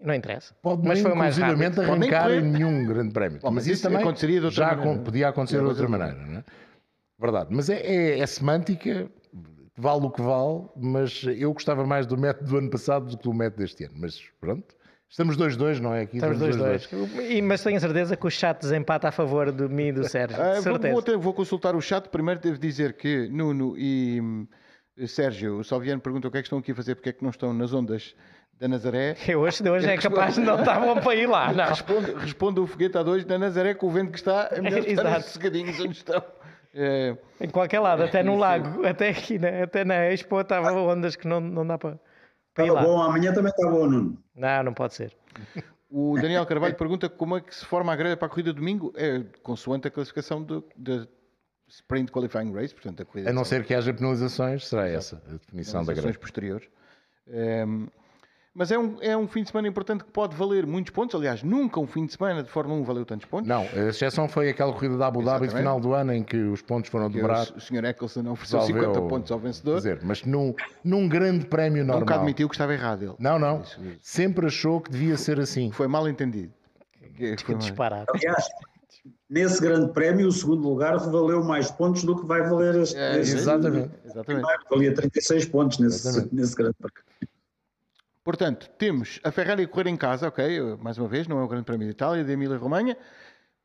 [0.00, 0.52] Não interessa.
[0.60, 1.92] Pode Mas foi mais inclusivamente, rápido.
[1.92, 3.38] Arrancar em nenhum grande prémio.
[3.40, 5.00] Bom, mas, mas isso, também aconteceria de outra já maneira.
[5.02, 6.14] podia acontecer de outra maneira.
[6.14, 6.44] Não é?
[7.18, 7.48] Verdade.
[7.54, 9.08] Mas é, é- é semântica,
[9.76, 13.22] vale o que vale, mas eu gostava mais do método do ano passado do que
[13.22, 13.94] do método deste ano.
[13.96, 14.74] Mas pronto,
[15.12, 16.02] estamos 2-2, não é?
[16.02, 16.88] Aqui Estamos dois, dois.
[17.30, 20.36] E- Mas tenho certeza que o chat desempata a favor de mim e do Sérgio.
[20.42, 22.08] Ah, vou, vou ter- vou consultar o chat.
[22.08, 24.46] Primeiro devo dizer que Nuno e hum,
[25.06, 27.22] Sérgio, o Salviano perguntam o que é que estão aqui a fazer, porque é que
[27.22, 28.14] não estão nas ondas
[28.58, 29.16] da Nazaré.
[29.28, 31.64] Eu hoje, hoje é capaz de não estar bom para ir lá, não.
[31.66, 34.80] Responde, responde o foguete a dois da Nazaré com o vento que está, é melhor
[34.88, 36.22] estar sossegadinhos onde estão.
[36.74, 41.16] Eh, Em qualquer lado, até no lago, até aqui, na, até na Expo, estava ondas
[41.16, 41.98] que não, não dá para,
[42.70, 42.82] lá.
[42.82, 44.18] bom, amanhã também está bom, Nuno.
[44.34, 45.16] Não, não pode ser.
[45.90, 48.58] o Daniel Carvalho pergunta como é que se forma a grelha para a corrida de
[48.58, 48.92] domingo.
[48.96, 51.06] É consoante a classificação do- da
[51.68, 55.32] Sprint Qualifying Race, portanto, a corrida A não ser que haja penalizações, será essa a
[55.32, 56.18] definição da sessões greve.
[56.18, 56.68] posteriores.
[57.28, 57.86] Ehm,
[58.54, 61.14] mas é um, é um fim de semana importante que pode valer muitos pontos.
[61.14, 63.48] Aliás, nunca um fim de semana de Fórmula 1 valeu tantos pontos.
[63.48, 66.36] Não, a exceção foi aquela corrida da Abu Dhabi de final do ano em que
[66.36, 67.50] os pontos foram dobrados.
[67.56, 67.84] o Sr.
[67.86, 69.76] Eccleston ofereceu Resolveu 50 pontos ao vencedor.
[69.76, 72.18] dizer, mas num, num grande prémio Nunca normal.
[72.18, 73.14] admitiu que estava errado ele.
[73.18, 73.62] Não, não.
[73.62, 73.98] Isso, isso.
[74.02, 75.70] Sempre achou que devia ser assim.
[75.70, 76.52] Foi mal entendido.
[77.44, 78.06] Foi disparado.
[78.14, 78.44] Aliás,
[79.30, 82.96] nesse grande prémio, o segundo lugar valeu mais pontos do que vai valer este.
[82.98, 83.90] É, Exatamente.
[84.04, 84.24] Exatamente.
[84.26, 84.62] primeiro.
[84.70, 86.34] Valia 36 pontos nesse, Exatamente.
[86.34, 87.02] nesse grande prémio.
[88.24, 91.48] Portanto, temos a Ferrari a correr em casa, ok, mais uma vez, não é o
[91.48, 92.96] Grande Prémio de Itália, de Emília-Romanha,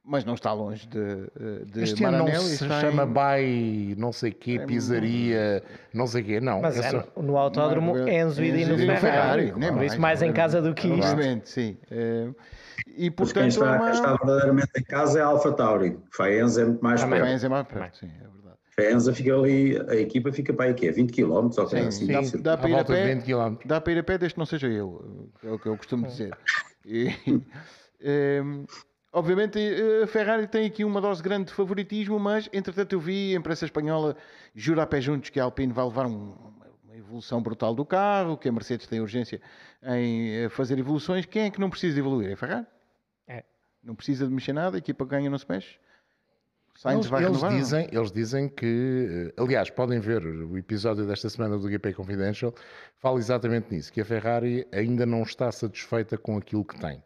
[0.03, 2.47] mas não está longe de, de Este ano não Maranello.
[2.47, 5.61] se está chama em- By não sei quê, pizzaria,
[5.93, 6.39] não sei quê.
[6.39, 8.99] Não, Mas é é só- no, autódromo é- Enzo e Dino Ferrari.
[9.01, 10.33] Ferrari, nem Por mais, isso, mais em é?
[10.33, 11.07] casa do que isto.
[11.07, 11.77] Obviamente, sim.
[11.91, 12.33] E
[12.87, 14.17] Mas quem portanto, está, é quem está uma...
[14.17, 15.99] verdadeiramente em casa é a Alfa Tauri.
[16.15, 17.19] Faenza é muito mais Também.
[17.19, 17.29] perto.
[17.29, 18.36] Faenza é mais perto, sim, é.
[18.79, 22.05] Faenza fica ali, a equipa fica para aí, que é 20 km ou Sim, assim.
[22.11, 22.41] dá, Sim.
[22.41, 23.57] dá para ir a de pé, 20 km.
[23.65, 26.05] dá para ir a pé desde que não seja eu, é o que eu costumo
[26.05, 26.37] dizer.
[26.85, 27.07] E,
[27.99, 28.65] ehm,
[29.11, 33.33] obviamente eh, a Ferrari tem aqui uma dose grande de favoritismo, mas entretanto eu vi
[33.35, 34.15] a imprensa espanhola
[34.53, 36.35] jura a pé juntos que a Alpine vai levar um-
[36.85, 39.41] uma evolução brutal do carro, que a Mercedes tem urgência
[39.83, 41.25] em eh, fazer evoluções.
[41.25, 42.29] Quem é que não precisa de evoluir?
[42.29, 42.67] É a Ferrari?
[43.27, 43.43] É.
[43.83, 45.79] Não precisa de mexer nada, a equipa que ganha não se mexe.
[46.77, 47.51] Sainz Eles, vai eles renovar?
[47.51, 47.59] não?
[47.59, 52.53] dizem, eles dizem que, eh, aliás, podem ver o episódio desta semana do GP Confidential,
[52.99, 57.03] fala exatamente nisso, que a Ferrari ainda não está satisfeita com aquilo que tem.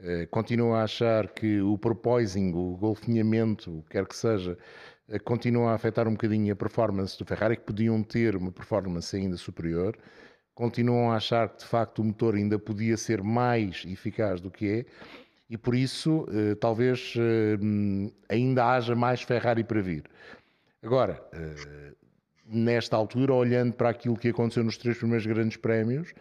[0.00, 4.58] Eh, Continua a achar que o porpoising, o golfinhamento, o que quer que seja,
[5.08, 9.14] eh, continua a afetar um bocadinho a performance do Ferrari, que podiam ter uma performance
[9.16, 9.96] ainda superior.
[10.52, 14.68] Continuam a achar que, de facto, o motor ainda podia ser mais eficaz do que
[14.80, 14.86] é
[15.48, 17.56] e por isso eh, talvez eh,
[18.28, 20.04] ainda haja mais Ferrari para vir.
[20.82, 21.92] Agora, eh,
[22.44, 26.12] nesta altura, olhando para aquilo que aconteceu nos três primeiros grandes prémios,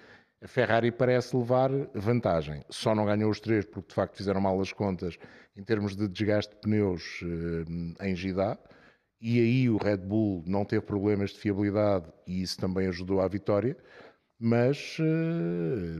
[0.42, 2.64] a Ferrari parece levar vantagem.
[2.70, 5.18] Só não ganhou os três porque de facto fizeram mal as contas
[5.58, 7.22] em termos de desgaste de pneus
[8.02, 8.58] em Gidá,
[9.22, 13.28] e aí o Red Bull não teve problemas de fiabilidade e isso também ajudou à
[13.28, 13.76] vitória.
[14.38, 14.98] Mas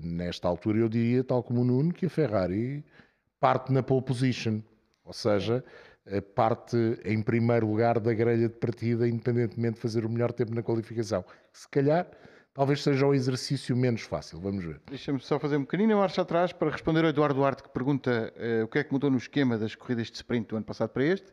[0.04, 2.84] nesta altura eu diria, tal como o Nuno, que a Ferrari
[3.40, 4.62] parte na pole position,
[5.04, 5.64] ou seja,
[6.36, 10.62] parte em primeiro lugar da grelha de partida, independentemente de fazer o melhor tempo na
[10.62, 11.24] qualificação.
[11.52, 12.08] Se calhar,
[12.56, 14.40] talvez seja o exercício menos fácil.
[14.40, 14.82] Vamos ver.
[14.88, 18.64] Deixa-me só fazer um pequenino marcha atrás para responder ao Eduardo Duarte, que pergunta uh,
[18.64, 21.04] o que é que mudou no esquema das corridas de sprint do ano passado para
[21.04, 21.30] este.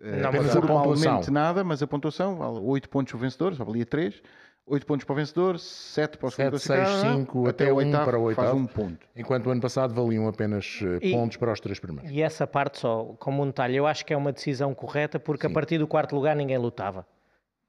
[0.00, 3.84] Uh, não, apenas formalmente nada, mas a pontuação vale 8 pontos o vencedor, só valia
[3.84, 4.22] 3.
[4.68, 7.76] 8 pontos para o vencedor, 7 para o segundo 7, 6, 5, até, até o
[7.76, 8.48] oitavo, para o oitavo.
[8.48, 9.06] Faz um ponto.
[9.16, 12.10] Enquanto o ano passado valiam apenas eh, e, pontos para os três primeiros.
[12.10, 15.46] E essa parte só, como um detalhe, eu acho que é uma decisão correta porque
[15.46, 15.52] Sim.
[15.52, 17.06] a partir do quarto lugar ninguém lutava.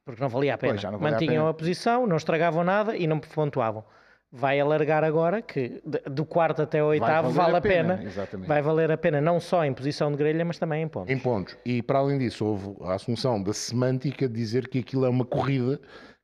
[0.03, 0.73] Porque não valia a pena.
[0.73, 1.49] Pois, valia Mantinham a, pena.
[1.49, 3.83] a, posição, não estragavam nada e não pontuavam.
[4.31, 7.97] Vai alargar agora que do quarto até o oitavo vale a pena.
[7.97, 8.45] pena.
[8.45, 11.11] Vai valer a pena não só em posição de grelha, mas também em pontos.
[11.11, 11.57] Em pontos.
[11.65, 15.25] E para além disso, houve a assunção da semântica de dizer que aquilo é uma
[15.25, 15.79] corrida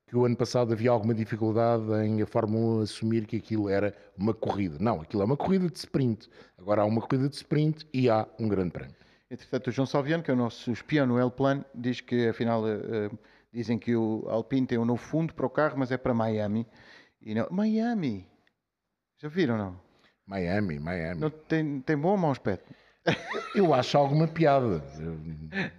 [0.07, 3.95] que o ano passado havia alguma dificuldade em a Fórmula 1 assumir que aquilo era
[4.17, 4.77] uma corrida.
[4.79, 6.29] Não, aquilo é uma corrida de sprint.
[6.57, 8.95] Agora há uma corrida de sprint e há um grande prémio.
[9.29, 13.19] Entretanto, o João Salviano, que é o nosso espião no L-Plan, diz que afinal uh,
[13.51, 16.67] dizem que o Alpine tem um novo fundo para o carro, mas é para Miami.
[17.19, 17.47] E não...
[17.49, 18.27] Miami!
[19.17, 19.79] Já viram, não?
[20.27, 21.21] Miami, Miami.
[21.21, 22.71] Não, tem, tem bom ou mau aspecto?
[23.53, 24.83] Eu acho alguma piada.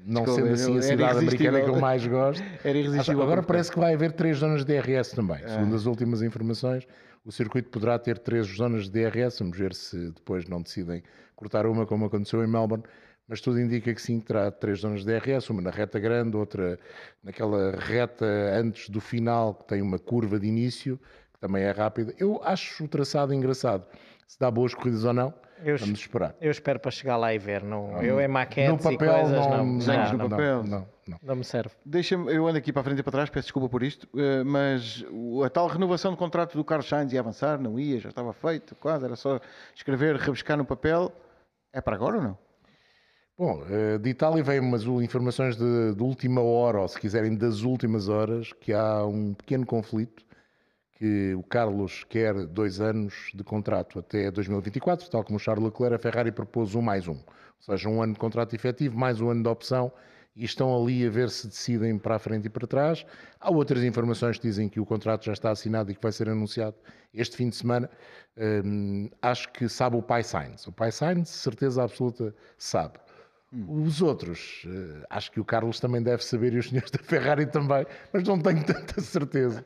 [0.05, 2.43] Não Desculpa, sendo assim a cidade americana que eu mais gosto.
[2.65, 3.23] Era irresistível.
[3.23, 5.43] Agora parece que vai haver três zonas de DRS também.
[5.43, 5.49] É.
[5.49, 6.87] Segundo as últimas informações,
[7.25, 9.41] o circuito poderá ter três zonas de DRS.
[9.41, 11.03] Vamos ver se depois não decidem
[11.35, 12.85] cortar uma, como aconteceu em Melbourne.
[13.29, 16.79] Mas tudo indica que sim, terá três zonas de DRS, uma na reta grande, outra
[17.25, 20.97] naquela reta antes do final, que tem uma curva de início,
[21.35, 22.15] que também é rápida.
[22.19, 23.85] Eu acho o traçado engraçado.
[24.27, 25.33] Se dá boas corridas ou não,
[25.65, 26.35] eu, Vamos esperar.
[26.41, 27.62] Eu espero para chegar lá e ver.
[27.62, 29.65] Não, eu em maquetes no papel, e coisas não.
[29.65, 30.65] Não, não, no papel.
[30.65, 31.37] Não, não, não.
[31.37, 31.71] me serve.
[31.85, 34.45] Deixa-me, eu ando aqui para a frente e para trás, peço desculpa por isto, eh,
[34.45, 35.05] mas
[35.45, 38.75] a tal renovação do contrato do Carlos Sainz ia avançar, não ia, já estava feito,
[38.77, 39.41] quase, era só
[39.75, 41.11] escrever, rebuscar no papel.
[41.73, 42.39] É para agora ou não?
[43.39, 47.62] Bom, eh, de Itália vem umas informações de, de última hora, ou se quiserem das
[47.62, 50.26] últimas horas, que há um pequeno conflito
[50.99, 55.95] que o Carlos quer dois anos de contrato até 2024, tal como o Charles Leclerc,
[55.95, 57.17] a Ferrari propôs um mais um.
[57.17, 57.23] Ou
[57.61, 59.93] seja, um ano de contrato efetivo, mais um ano de opção,
[60.35, 63.05] e estão ali a ver se decidem para a frente e para trás.
[63.41, 66.29] Há outras informações que dizem que o contrato já está assinado e que vai ser
[66.29, 66.77] anunciado
[67.13, 67.91] este fim de semana.
[68.65, 70.67] Hum, acho que sabe o Pai Sainz.
[70.67, 72.99] O Pai Sainz, certeza absoluta, sabe.
[73.69, 77.47] Os outros, uh, acho que o Carlos também deve saber e os senhores da Ferrari
[77.47, 79.65] também, mas não tenho tanta certeza.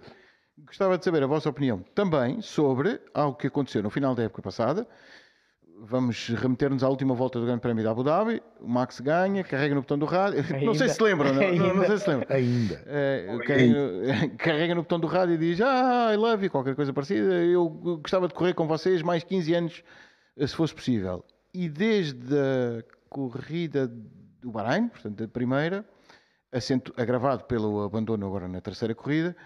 [0.66, 4.42] Gostava de saber a vossa opinião também sobre algo que aconteceu no final da época
[4.42, 4.87] passada.
[5.83, 8.42] Vamos remeter-nos à última volta do Grande Prémio de Abu Dhabi.
[8.61, 10.40] O Max ganha, carrega no botão do rádio.
[10.40, 10.61] Ainda.
[10.66, 12.37] Não sei se lembram, não, não, não sei se lembram.
[12.37, 12.83] Ainda.
[12.87, 16.92] É, carrega, carrega, no botão do rádio e diz: Ah, I love you, qualquer coisa
[16.92, 17.35] parecida.
[17.44, 19.85] Eu gostava de correr com vocês mais 15 anos,
[20.37, 21.25] se fosse possível.
[21.55, 23.90] E desde a corrida
[24.40, 25.85] do Bahrein, portanto, a primeira,
[26.96, 29.37] agravado pelo abandono agora na terceira corrida,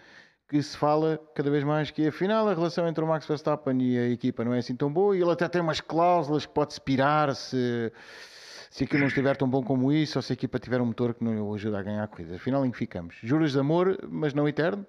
[0.49, 3.99] que se fala cada vez mais que afinal a relação entre o Max Verstappen e
[3.99, 6.81] a equipa não é assim tão boa e ele até tem umas cláusulas que pode-se
[6.81, 7.91] pirar se,
[8.71, 11.15] se aquilo não estiver tão bom como isso ou se a equipa tiver um motor
[11.15, 12.37] que não o ajuda a ganhar a corrida.
[12.37, 13.17] Afinal, em que ficamos?
[13.23, 14.87] Juros de amor, mas não eterno?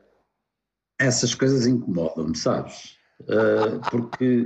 [0.99, 2.97] Essas coisas incomodam-me, sabes?
[3.21, 4.45] Uh, porque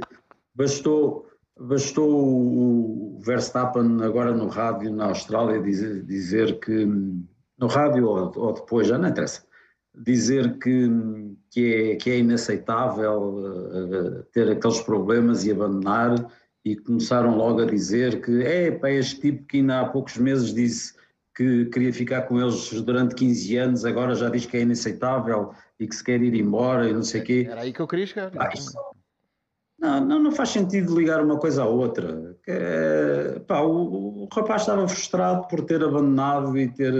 [0.54, 1.28] bastou,
[1.60, 8.54] bastou o Verstappen agora no rádio na Austrália dizer, dizer que no rádio ou, ou
[8.54, 9.49] depois, já não interessa
[9.96, 10.90] dizer que,
[11.52, 16.32] que, é, que é inaceitável uh, ter aqueles problemas e abandonar,
[16.64, 20.54] e começaram logo a dizer que é para este tipo que ainda há poucos meses
[20.54, 20.94] disse
[21.36, 25.88] que queria ficar com eles durante 15 anos, agora já diz que é inaceitável e
[25.88, 27.48] que se quer ir embora e não sei o quê.
[27.50, 28.32] Era aí que eu queria chegar.
[28.38, 28.52] Ah,
[29.80, 32.36] não, não, não, faz sentido ligar uma coisa à outra.
[32.46, 36.94] É, pá, o, o rapaz estava frustrado por ter abandonado e ter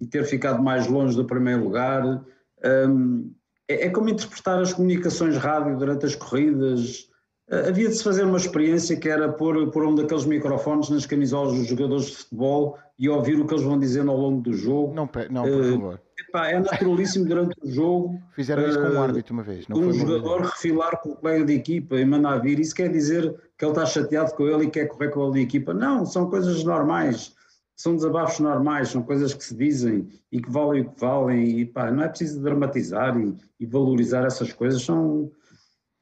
[0.00, 2.24] e ter ficado mais longe do primeiro lugar.
[2.64, 3.32] Um,
[3.68, 7.08] é, é, como interpretar as comunicações rádio durante as corridas.
[7.48, 11.06] Uh, havia de se fazer uma experiência que era pôr, pôr um daqueles microfones nas
[11.06, 14.52] camisolas dos jogadores de futebol e ouvir o que eles vão dizendo ao longo do
[14.52, 14.94] jogo.
[14.94, 16.00] Não, não por uh, favor.
[16.18, 18.20] Epá, é naturalíssimo durante o jogo.
[18.34, 19.68] Fizeram isso com um árbitro uma vez.
[19.68, 22.58] Não um jogador refilar com o colega de equipa e mandar vir.
[22.58, 25.40] Isso quer dizer que ele está chateado com ele e quer correr com ele de
[25.40, 25.72] equipa.
[25.72, 27.35] Não, são coisas normais
[27.76, 31.66] são desabafos normais, são coisas que se dizem e que valem o que valem, e
[31.66, 35.30] pá, não é preciso dramatizar e, e valorizar essas coisas, são,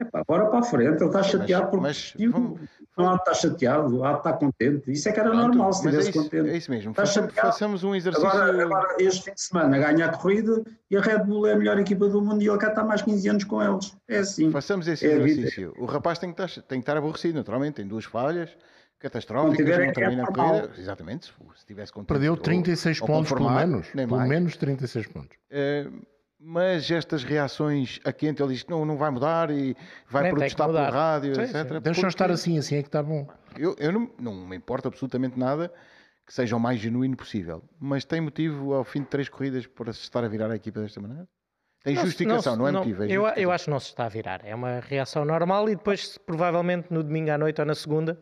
[0.00, 2.60] Epá, bora para a frente, ele está chateado porque mas vamos-
[2.98, 4.90] não há de estar chateado, há de estar contente.
[4.90, 6.48] Isso é que era Pronto, normal se é estivesse isso, contente.
[6.50, 6.90] é isso mesmo.
[6.90, 7.52] Está Façamos, chateado.
[7.52, 8.28] façamos um exercício.
[8.28, 11.56] Agora, agora, este fim de semana, ganha a corrida e a Red Bull é a
[11.56, 13.96] melhor equipa do mundo e ele cá está mais 15 anos com eles.
[14.08, 14.50] É assim.
[14.50, 15.72] Façamos esse É exercício.
[15.78, 17.74] O rapaz tem que, estar, tem que estar aborrecido, naturalmente.
[17.76, 18.50] Tem duas falhas
[19.04, 20.70] Não catastróficas, tiver não é termina a corrida.
[20.78, 21.26] Exatamente.
[21.26, 23.88] Se, se tivesse Perdeu ou- 36 ou pontos, pelo conformado, menos.
[23.94, 24.30] nem Pelo mais.
[24.30, 25.36] menos 36 pontos.
[25.50, 25.86] Eh,
[26.38, 29.76] mas estas reações a quente, ele diz que não, não vai mudar e
[30.08, 31.52] vai Nem protestar pelo rádio, Sim, etc.
[31.54, 31.80] sim.
[31.80, 33.26] Deixa porque estar assim, assim é que está bom.
[33.56, 35.72] Eu, eu não, não me importa absolutamente nada
[36.26, 37.62] que seja o mais genuíno possível.
[37.78, 40.80] Mas tem motivo, ao fim de três corridas, para se estar a virar a equipa
[40.80, 41.28] desta maneira?
[41.82, 43.02] Tem se- justificação, não, se- é motivo.
[43.04, 44.40] É eu, eu acho que não se está a virar.
[44.42, 48.18] É uma reação normal e depois, provavelmente, no domingo à noite ou na segunda,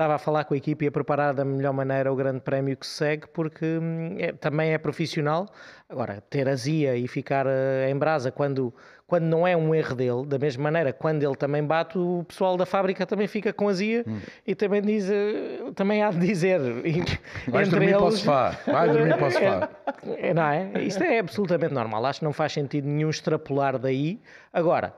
[0.00, 2.74] estava a falar com a equipe e a preparar da melhor maneira o grande prémio
[2.74, 5.46] que se segue, porque hum, é- também é profissional.
[5.90, 8.72] Agora, ter azia e ficar eh, em brasa quando,
[9.06, 12.56] quando não é um erro dele, da mesma maneira, quando ele também bate, o pessoal
[12.56, 14.20] da fábrica também fica com azia Hum.
[14.46, 16.60] e também diz, eh, também há de dizer.
[17.46, 18.56] Vais entre dormir para o eles- sofá.
[18.66, 19.68] Vai dormir para o sofá.
[20.16, 20.82] é, não é?
[20.82, 22.06] Isto é absolutamente normal.
[22.06, 24.18] Acho que não faz sentido nenhum extrapolar daí.
[24.50, 24.94] Agora,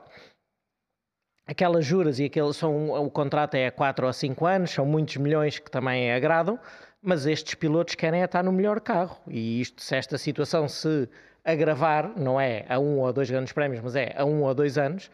[1.53, 5.15] aquelas juras e aqueles são o contrato é a 4 ou 5 anos, são muitos
[5.17, 6.59] milhões que também agradam,
[7.01, 9.17] mas estes pilotos querem é estar no melhor carro.
[9.27, 11.07] E isto, se esta situação se
[11.45, 14.77] agravar, não é a um ou dois grandes prémios, mas é a um ou dois
[14.77, 15.09] anos,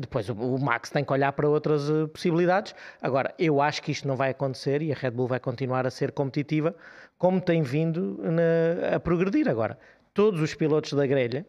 [0.00, 2.74] depois o, o Max tem que olhar para outras eh, possibilidades.
[3.00, 5.90] Agora, eu acho que isto não vai acontecer e a Red Bull vai continuar a
[5.90, 6.74] ser competitiva,
[7.18, 9.48] como tem vindo na- a progredir.
[9.48, 9.78] Agora,
[10.12, 11.46] todos os pilotos da grelha,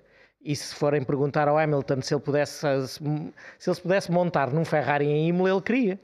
[0.47, 3.31] e se forem perguntar ao Hamilton se ele pudesse, se ele
[3.75, 5.99] se pudesse montar num Ferrari em Imola, ele queria.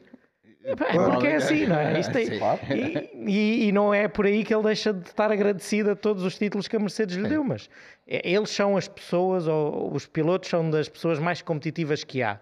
[0.65, 1.99] Epá, É porque é assim, não é?
[1.99, 2.23] Isto é-
[2.75, 6.23] e, e- e não é por aí que ele deixa de estar agradecido a todos
[6.23, 7.69] os títulos que a Mercedes lhe deu, mas
[8.07, 12.39] é- eles são as pessoas, ou os pilotos são das pessoas mais competitivas que há.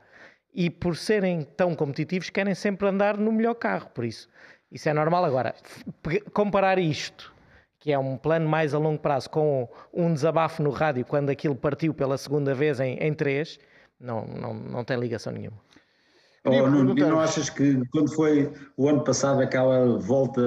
[0.54, 4.28] E por serem tão competitivos, querem sempre andar no melhor carro, por isso.
[4.72, 5.24] Isso é normal.
[5.26, 5.56] Agora,
[6.34, 7.34] comparar isto,
[7.82, 11.56] que é um plano mais a longo prazo, com um desabafo no rádio quando aquilo
[11.56, 13.60] partiu pela segunda vez em, em três,
[14.00, 15.58] não, não, não tem ligação nenhuma.
[16.46, 20.42] Oh, Nuno, e não achas que quando foi o ano passado aquela volta,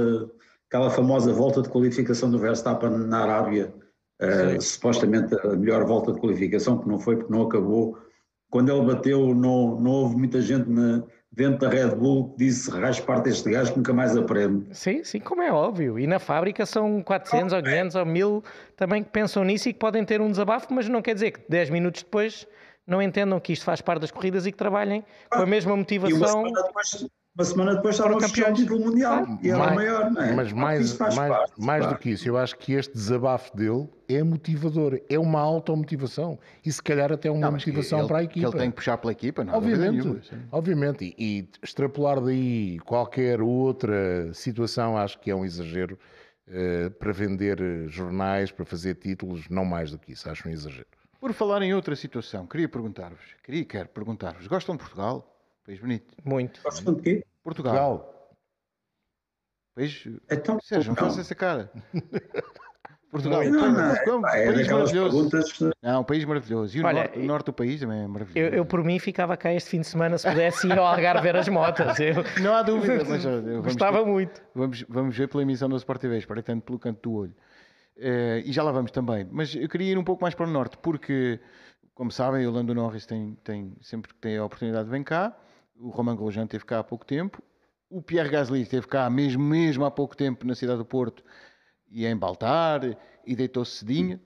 [0.68, 3.74] aquela famosa volta de qualificação do Verstappen na Arábia,
[4.20, 7.98] eh, supostamente a melhor volta de qualificação, que não foi porque não acabou,
[8.48, 11.02] quando ele bateu não, não houve muita gente na,
[11.36, 14.66] dentro da Red Bull que disse raspa-te este gajo que nunca mais aprende.
[14.72, 15.98] Sim, sim, como é óbvio.
[15.98, 18.44] E na fábrica são 400 ou 500 ou 1000
[18.76, 21.40] também que pensam nisso e que podem ter um desabafo, mas não quer dizer que
[21.48, 22.46] 10 minutos depois
[22.86, 25.72] não entendam que isto faz parte das corridas e que trabalhem com a mesma E
[25.72, 26.28] uma motivação.
[26.44, 28.68] semana depois, uma semana depois estavam a Foram festejar o campeões.
[28.70, 30.32] título mundial e era o Mais- maior, não é?
[30.34, 31.92] Mas mais, mais, parte, mais pá.
[31.92, 36.70] do que isso, eu acho que este desabafo dele é motivador, é uma automotivação e
[36.70, 38.48] se calhar até uma Não, motivação ele- para a que equipa.
[38.48, 40.20] ele tem que puxar pela equipa, não Obviamente, nenhuma,
[40.52, 41.04] obviamente.
[41.18, 45.98] E, e extrapolar daí qualquer outra situação, acho que é um exagero
[46.46, 50.86] eh, para vender jornais, para fazer títulos, não mais do que isso, acho um exagero.
[51.18, 55.33] Por falar em outra situação, queria perguntar-vos, queria quero perguntar-vos, gostam de Portugal?
[55.64, 56.14] País bonito.
[56.24, 56.61] Muito.
[56.62, 57.27] Gostam de quê?
[57.42, 57.98] Portugal.
[57.98, 58.14] Portugal,
[59.74, 60.07] País...
[60.31, 61.11] Então, Sérgio, não Portugal.
[61.11, 61.72] faça essa cara.
[63.14, 65.31] Portugal, Não, não, pá, um é país maravilhoso.
[65.31, 66.77] perguntas Não, um país maravilhoso.
[66.77, 68.53] E o, Olha, norte, o norte do país também é maravilhoso.
[68.53, 71.22] Eu, eu, por mim, ficava cá este fim de semana se pudesse ir ao Algarve
[71.22, 72.00] ver as motas.
[72.00, 74.42] Eu Não há dúvida, mas vamos, gostava muito.
[74.53, 77.35] vamos, vamos ver pela emissão do Sport TV, espreitando pelo canto do olho.
[77.96, 79.29] Eh, e já lá vamos também.
[79.31, 81.38] Mas eu queria ir um pouco mais para o norte, porque,
[81.94, 85.37] como sabem, o Lando Norris tem, tem, sempre que tem a oportunidade vem cá.
[85.76, 87.42] O Romain Grosjean esteve cá há pouco tempo.
[87.90, 91.22] O Pierre Gasly esteve cá mesmo, mesmo há pouco tempo na cidade do Porto
[91.90, 92.80] e em Baltar
[93.26, 94.20] e deitou-se cedinho.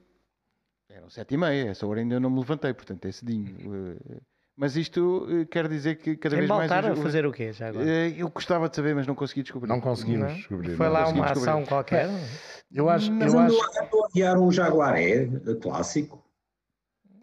[0.89, 3.95] Eram sete e meia, essa hora ainda eu não me levantei, portanto é cedinho.
[4.09, 4.19] Eh,
[4.55, 6.69] Mas isto eh, quer dizer que cada Em vez mais...
[6.71, 7.87] Baltar a fazer o quê já agora?
[7.87, 9.69] Eh, Eu gostava de saber, mas não consegui descobrir.
[9.69, 10.35] não conseguimos Não?
[10.35, 10.75] descobrir.
[10.75, 11.49] Foi não lá uma descobrir.
[11.49, 12.09] ação qualquer?
[12.71, 15.27] Eu acho, Mas eu andou, acho andou a guiar um Jaguaré
[15.61, 16.23] clássico.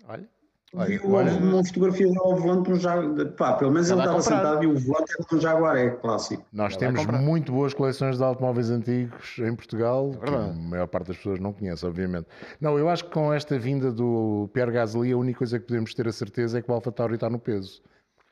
[0.05, 0.29] Olha.
[0.77, 3.25] Olha, Vi olha- uma fotografia ao volante de um Jaguaré.
[3.31, 6.45] Pá, pelo menos ele Estava sentado e o volante era de um Jaguaré clássico.
[6.53, 11.09] Nós Já temos muito boas coleções de automóveis antigos em Portugal, que a maior parte
[11.09, 12.27] das pessoas não conhece, obviamente.
[12.61, 15.95] Não, eu acho que com esta vinda do Pierre Gasly, a única coisa que podemos
[15.95, 17.81] ter a certeza é que o Alfa Tauri está no peso.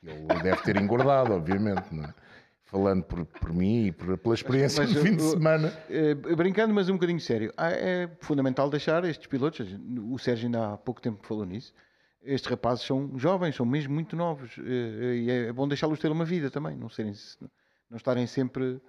[0.03, 2.13] Ele deve ter engordado, obviamente, não é?
[2.65, 5.71] Falando por, por mim e por- pela experiência mas do fim de semana.
[5.89, 9.67] Eh, brincando, mas um bocadinho sério, Ah, é fundamental deixar estes pilotos,
[10.11, 11.73] o Sérgio ainda há pouco tempo falou nisso,
[12.25, 16.25] estes rapazes são jovens, são mesmo muito novos, eh, e é bom deixá-los ter uma
[16.25, 17.13] vida também, não, serem,
[17.89, 18.81] não estarem sempre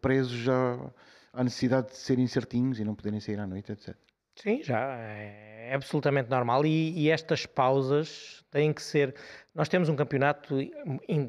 [0.00, 0.90] presos à,
[1.32, 3.96] à necessidade de serem certinhos e não poderem sair à noite, etc.
[4.36, 9.14] Sim, já é absolutamente normal e, e, estas pausas têm que ser.
[9.52, 10.56] Nós temos um campeonato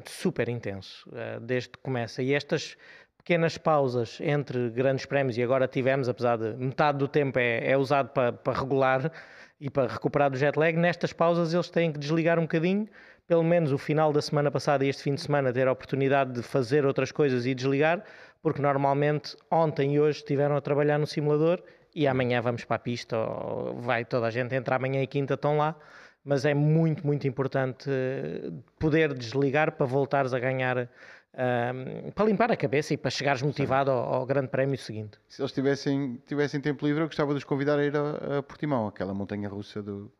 [0.06, 1.10] super intenso
[1.42, 2.76] desde que começa e estas
[3.18, 7.76] pequenas pausas entre grandes prémios e agora tivemos, apesar de metade do tempo é, é
[7.76, 9.12] usado para, para regular
[9.60, 12.88] e para recuperar do jet lag, nestas pausas eles têm que desligar um bocadinho,
[13.26, 16.32] pelo menos o final da semana passada e este fim de semana ter a oportunidade
[16.32, 18.02] de fazer outras coisas e desligar,
[18.42, 21.62] porque normalmente ontem e hoje estiveram a trabalhar no simulador
[21.94, 23.16] e amanhã vamos para a pista,
[23.76, 25.76] vai toda a gente entrar amanhã e quinta estão lá,
[26.24, 30.88] mas é muito, muito importante eh, poder desligar para voltares a ganhar
[31.34, 35.18] um, para limpar a cabeça e para chegares motivado ao, ao, grande prémio seguinte.
[35.28, 38.42] Se eles tivessem, tivessem tempo livre, eu gostava de os convidar a ir a, a
[38.42, 40.12] Portimão, aquela montanha russa do,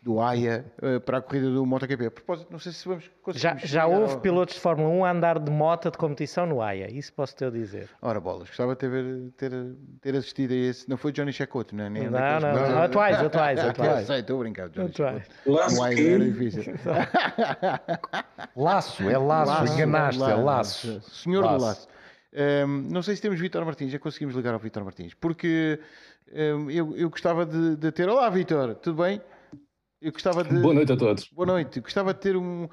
[0.00, 2.06] do AIA uh, para a corrida do MotoGP.
[2.06, 4.20] A propósito, não sei se vamos Já, já houve ao...
[4.20, 7.50] pilotos de Fórmula 1 a andar de moto de competição no AIA, isso posso te
[7.50, 7.90] dizer.
[8.00, 8.90] Ora, bolas, gostava de ter,
[9.36, 9.52] ter,
[10.00, 10.88] ter assistido a esse.
[10.88, 11.90] Não foi Johnny Chacotto, não é?
[11.90, 14.06] Nem não, não, não, não, atuais, atuais, atuais.
[14.06, 15.24] Sei, estou a brincar, Johnny atuais.
[15.44, 16.62] Laço AIA era difícil.
[18.56, 21.00] laço, é laço, laço enganaste, é laço.
[21.02, 21.58] Senhor laço.
[21.58, 21.88] do laço.
[22.30, 25.80] Um, não sei se temos Vitor Martins, já conseguimos ligar ao Vitor Martins, porque
[26.32, 28.08] um, eu, eu gostava de, de ter.
[28.08, 29.20] Olá, Vitor, tudo bem?
[30.00, 30.60] Eu gostava de.
[30.60, 31.28] Boa noite a todos.
[31.28, 31.80] Boa noite.
[31.80, 32.68] Gostava de ter um,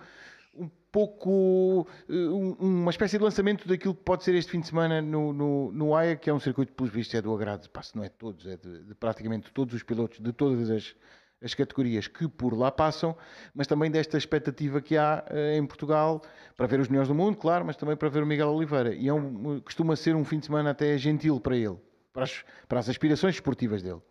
[0.53, 1.87] um pouco.
[2.07, 5.71] Um, uma espécie de lançamento daquilo que pode ser este fim de semana no, no,
[5.71, 8.09] no AIA, que é um circuito, pelos vistos, é do agrado, pá, se não é
[8.09, 10.95] de todos, é de, de praticamente todos os pilotos de todas as,
[11.41, 13.17] as categorias que por lá passam,
[13.55, 16.21] mas também desta expectativa que há uh, em Portugal
[16.55, 18.93] para ver os melhores do mundo, claro, mas também para ver o Miguel Oliveira.
[18.93, 21.77] E é um, costuma ser um fim de semana até gentil para ele,
[22.13, 24.01] para as, para as aspirações esportivas dele.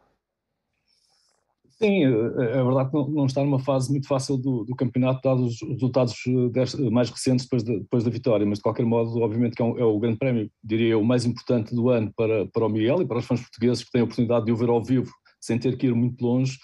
[1.85, 5.69] Sim, é, verdade que não, está numa fase muito fácil do, do campeonato, dados os
[5.69, 9.61] resultados eh, mais recentes depois, de, depois da vitória, mas de qualquer modo, obviamente que
[9.61, 12.71] é, um, é, o grande prémio, diria eu, mais importante do ano para, para o
[12.71, 15.13] Miguel e para os fãs portugueses que têm a oportunidade de o ver ao vivo,
[15.39, 16.57] sem ter que ir muito longe,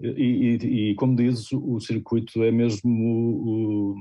[0.00, 3.96] e, e, e como dizes, o circuito é mesmo o, o,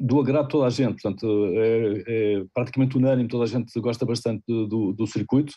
[0.00, 4.04] do agrado de toda a gente, portanto, é, é praticamente unânime, toda a gente gosta
[4.04, 5.54] bastante do, do circuito,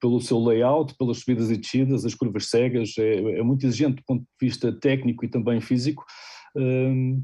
[0.00, 4.04] pelo seu layout, pelas subidas e descidas, as curvas cegas, é, é muito exigente do
[4.04, 6.04] ponto de vista técnico e também físico.
[6.56, 7.22] Um,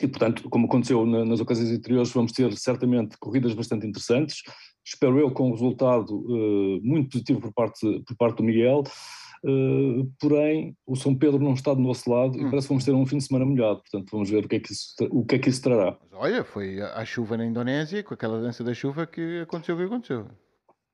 [0.00, 4.42] e, portanto, como aconteceu nas ocasiões anteriores, vamos ter certamente corridas bastante interessantes.
[4.86, 8.84] Espero eu com um resultado uh, muito positivo por parte, por parte do Miguel.
[9.44, 12.46] Uh, porém, o São Pedro não está do nosso lado hum.
[12.46, 13.80] e parece que vamos ter um fim de semana molhado.
[13.80, 15.96] Portanto, vamos ver o que é que isso, o que é que isso trará.
[16.00, 19.78] Mas olha, foi a chuva na Indonésia, com aquela dança da chuva, que aconteceu o
[19.78, 20.26] que aconteceu.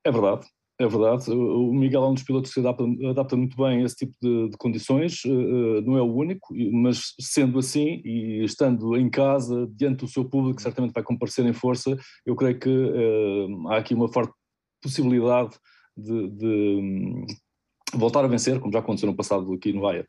[0.03, 0.45] É verdade,
[0.77, 3.85] é verdade, o Miguel é um dos pilotos que se adapta, adapta muito bem a
[3.85, 8.97] esse tipo de, de, condições, eh, não é o único, mas sendo assim e estando
[8.97, 13.69] em casa, diante do seu público, certamente vai comparecer em força, eu creio que uh,
[13.69, 14.33] há aqui uma forte
[14.81, 15.55] possibilidade
[15.95, 17.25] de, de, hum,
[17.93, 20.05] voltar a vencer, como já aconteceu no passado aqui no Bahia.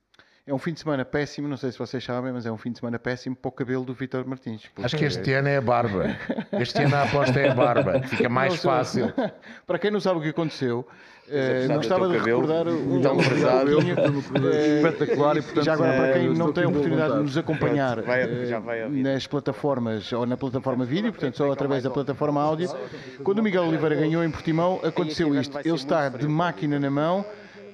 [0.49, 2.70] É um fim de semana péssimo, não sei se vocês sabem, mas é um fim
[2.70, 4.62] de semana péssimo para o cabelo do Vitor Martins.
[4.80, 6.16] Acho que este ano é a barba.
[6.53, 8.01] Este ano a aposta é a barba.
[8.03, 9.12] Fica mais não, fácil.
[9.66, 10.86] para quem não sabe o que aconteceu,
[11.28, 16.32] eh, gostava de cabelo, recordar o tão eh, espetacular e portanto já agora para quem
[16.32, 21.11] não tem a oportunidade de nos acompanhar vai, eh, nas plataformas ou na plataforma vídeo,
[21.11, 22.70] portanto só através da plataforma áudio,
[23.24, 25.59] quando o Miguel Oliveira ganhou em Portimão aconteceu isto.
[25.59, 27.26] Ele está de máquina na mão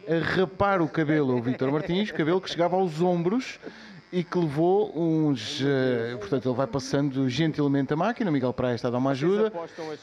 [0.09, 3.59] a rapar o cabelo ao Vítor Martins, cabelo que chegava aos ombros
[4.13, 5.61] e que levou uns.
[5.61, 8.29] Uh, portanto, ele vai passando gentilmente a máquina.
[8.29, 9.51] O Miguel Praia está a dar uma ajuda.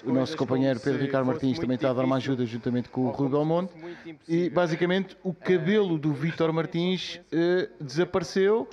[0.04, 3.12] O nosso companheiro Pedro Ricardo Martins também está a dar uma ajuda juntamente com o
[3.12, 3.72] Rui Belmonte.
[4.28, 8.68] E basicamente o cabelo do Vítor Martins uh, desapareceu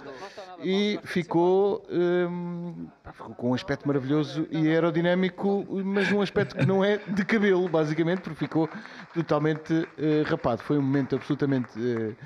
[0.63, 6.83] e ficou, um, ficou, com um aspecto maravilhoso e aerodinâmico, mas um aspecto que não
[6.83, 8.69] é de cabelo, basicamente, porque ficou
[9.13, 9.87] totalmente uh,
[10.25, 10.63] rapado.
[10.63, 12.17] Foi um momento absolutamente uh,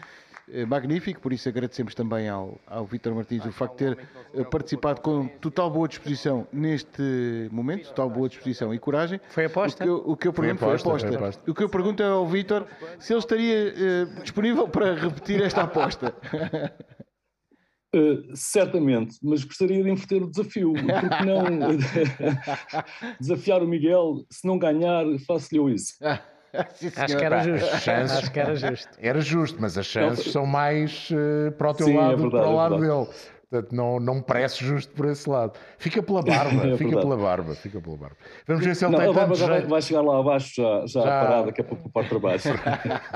[0.68, 3.98] magnífico, por isso agradecemos também ao, ao Vítor Martins o facto de ter
[4.34, 9.20] uh, participado com total boa disposição neste momento, total boa disposição e coragem.
[9.28, 9.82] Foi aposta?
[9.82, 11.08] O que eu, o que eu pergunto foi aposta.
[11.08, 11.50] Foi aposta.
[11.50, 12.66] O que eu pergunto é ao Vítor
[12.98, 16.14] se ele estaria disponível para repetir esta aposta.
[17.94, 20.72] Uh, certamente, mas gostaria de inverter o desafio.
[20.72, 21.76] Porque não
[23.20, 25.94] desafiar o Miguel, se não ganhar, faço-lhe isso.
[26.96, 27.76] Acho que era justo.
[27.78, 28.88] Chances, Acho que era justo.
[28.98, 32.16] Era justo, mas as chances não, são mais uh, para o teu Sim, lado é
[32.16, 33.06] do que para o é lado é dele.
[33.50, 35.58] Portanto, não, não me parece justo por esse lado.
[35.76, 38.16] Fica pela barba, é fica pela barba, fica pela barba.
[38.46, 39.68] Vamos ver se ele não, tem tanto jeito.
[39.68, 41.02] Vai chegar lá abaixo já, já, já...
[41.02, 42.40] parada, que é para poupar trabalho.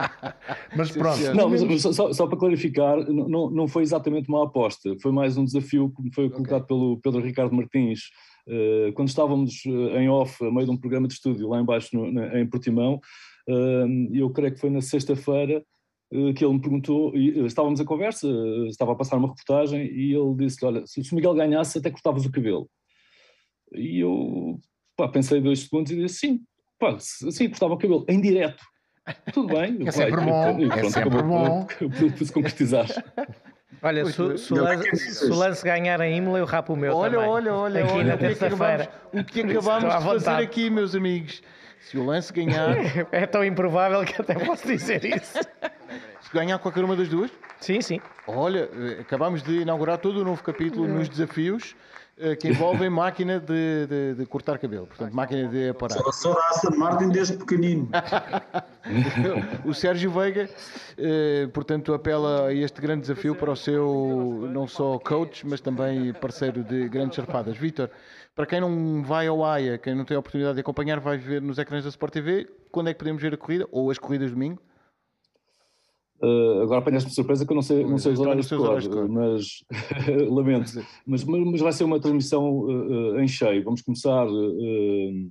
[0.76, 1.34] mas pronto.
[1.34, 5.44] Não, mas só, só, para clarificar, não, não foi exatamente uma aposta, foi mais um
[5.44, 6.66] desafio que foi colocado okay.
[6.66, 8.10] pelo Pedro Ricardo Martins.
[8.46, 11.96] Uh, quando estávamos uh, em off, a meio de um programa de estúdio lá embaixo
[11.96, 13.00] no, na, em Portimão,
[13.48, 15.64] uh, eu creio que foi na sexta-feira,
[16.36, 18.28] que ele me perguntou, estávamos a conversa,
[18.68, 22.24] estava a passar uma reportagem e ele disse olha, se o Miguel ganhasse até cortavas
[22.24, 22.70] o cabelo.
[23.72, 24.60] E eu
[24.96, 26.40] pá, pensei dois segundos e disse sim,
[26.78, 28.62] pá, sim, cortava o cabelo, em direto.
[29.32, 29.78] Tudo bem.
[29.88, 31.66] É sempre vai, bom, e, pronto, é sempre bom.
[32.16, 32.86] Por se concretizar.
[33.82, 37.28] Olha, se, o Lance ganhar em Imola, eu rapo o meu olha, também.
[37.28, 38.04] Olha, olha, aqui olha.
[38.04, 38.88] na terça-feira.
[39.12, 41.42] O que acabámos de fazer aqui, meus amigos.
[41.80, 42.76] Se o Lance ganhar...
[43.12, 45.38] é tão improvável que até posso dizer isso.
[46.20, 47.30] Se ganhar qualquer uma das duas?
[47.60, 48.00] Sim, sim.
[48.26, 51.76] Olha, eh, acabámos de inaugurar todo um novo capítulo nos desafios
[52.38, 55.94] que envolvem máquina de, de, de, cortar cabelo, portanto, máquina de aparar.
[55.94, 57.88] Só, só da Aston Martin desde pequenino.
[59.64, 60.48] o Sérgio Veiga,
[60.96, 66.12] eh, portanto, apela a este grande desafio para o seu, não só coach, mas também
[66.12, 67.56] parceiro de grandes charpadas.
[67.56, 67.90] Vítor,
[68.34, 71.42] para quem não vai ao AIA, quem não tem a oportunidade de acompanhar, vai ver
[71.42, 74.28] nos ecrãs da Sport TV, quando é que podemos ver a corrida, ou as corridas
[74.28, 74.62] de domingo?
[76.22, 79.64] Uh, agora apanhaste-me surpresa que eu não sei, não sei os horários de cor, mas
[80.30, 80.72] lamento.
[81.06, 83.64] Mas, mas, vai ser uma transmissão uh, em cheio.
[83.64, 85.30] Vamos começar uh,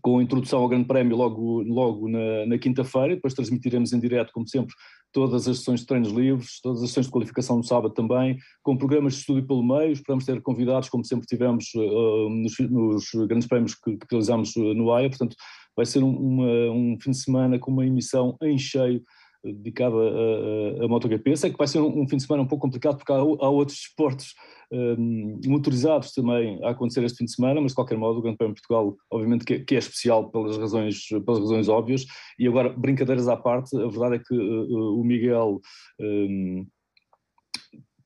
[0.00, 4.32] com a introdução ao Grande Prémio logo, logo na, na quinta-feira, depois transmitiremos em direto,
[4.32, 4.74] como sempre,
[5.12, 8.76] todas as sessões de treinos livres, todas as sessões de qualificação no sábado também, com
[8.76, 13.74] programas de estúdio pelo meio, esperamos ter convidados, como sempre tivemos nos, nos, grandes prémios
[13.74, 15.36] que, que realizamos no AIA, portanto
[15.76, 19.02] vai ser um, uma, um fim de semana com uma emissão em cheio
[19.44, 21.36] dedicada a, a, MotoGP.
[21.36, 23.48] Sei que vai ser um, um, fim de semana um pouco complicado porque há, há
[23.48, 24.34] outros esportes
[24.72, 28.38] um, motorizados também a acontecer este fim de semana, mas de qualquer modo o Grande
[28.38, 32.06] Prémio de Portugal obviamente que, que, é especial pelas razões, pelas razões óbvias
[32.38, 35.60] e agora brincadeiras à parte, a verdade é que uh, o Miguel
[36.00, 36.66] um,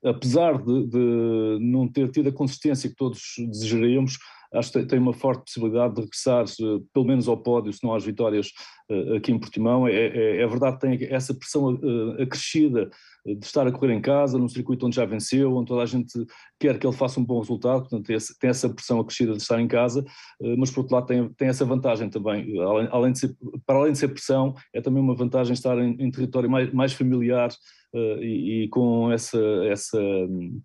[0.04, 3.20] apesar de, de, não ter tido a consistência que todos
[3.50, 4.18] desejaríamos,
[4.52, 6.44] acho que tem uma forte possibilidade de regressar,
[6.92, 8.50] pelo menos ao pódio, se não às vitórias
[8.90, 9.86] eh, aqui em Portimão.
[9.86, 12.90] É, é, é verdade que tem essa pressão eh, acrescida
[13.26, 16.12] de estar a correr em casa, num circuito onde já venceu, onde toda a gente
[16.58, 19.68] quer que ele faça um bom resultado, portanto tem essa pressão acrescida de estar em
[19.68, 20.04] casa,
[20.42, 23.36] eh, mas por outro lado tem, tem essa vantagem também, além, além de ser,
[23.66, 26.92] para além de ser pressão, é também uma vantagem estar em, em território mais, mais
[26.92, 27.50] familiar
[27.94, 30.60] e, e, com essa, essa hum,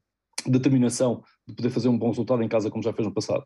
[0.45, 3.45] determinação de poder fazer um bom resultado em casa como já fez no passado.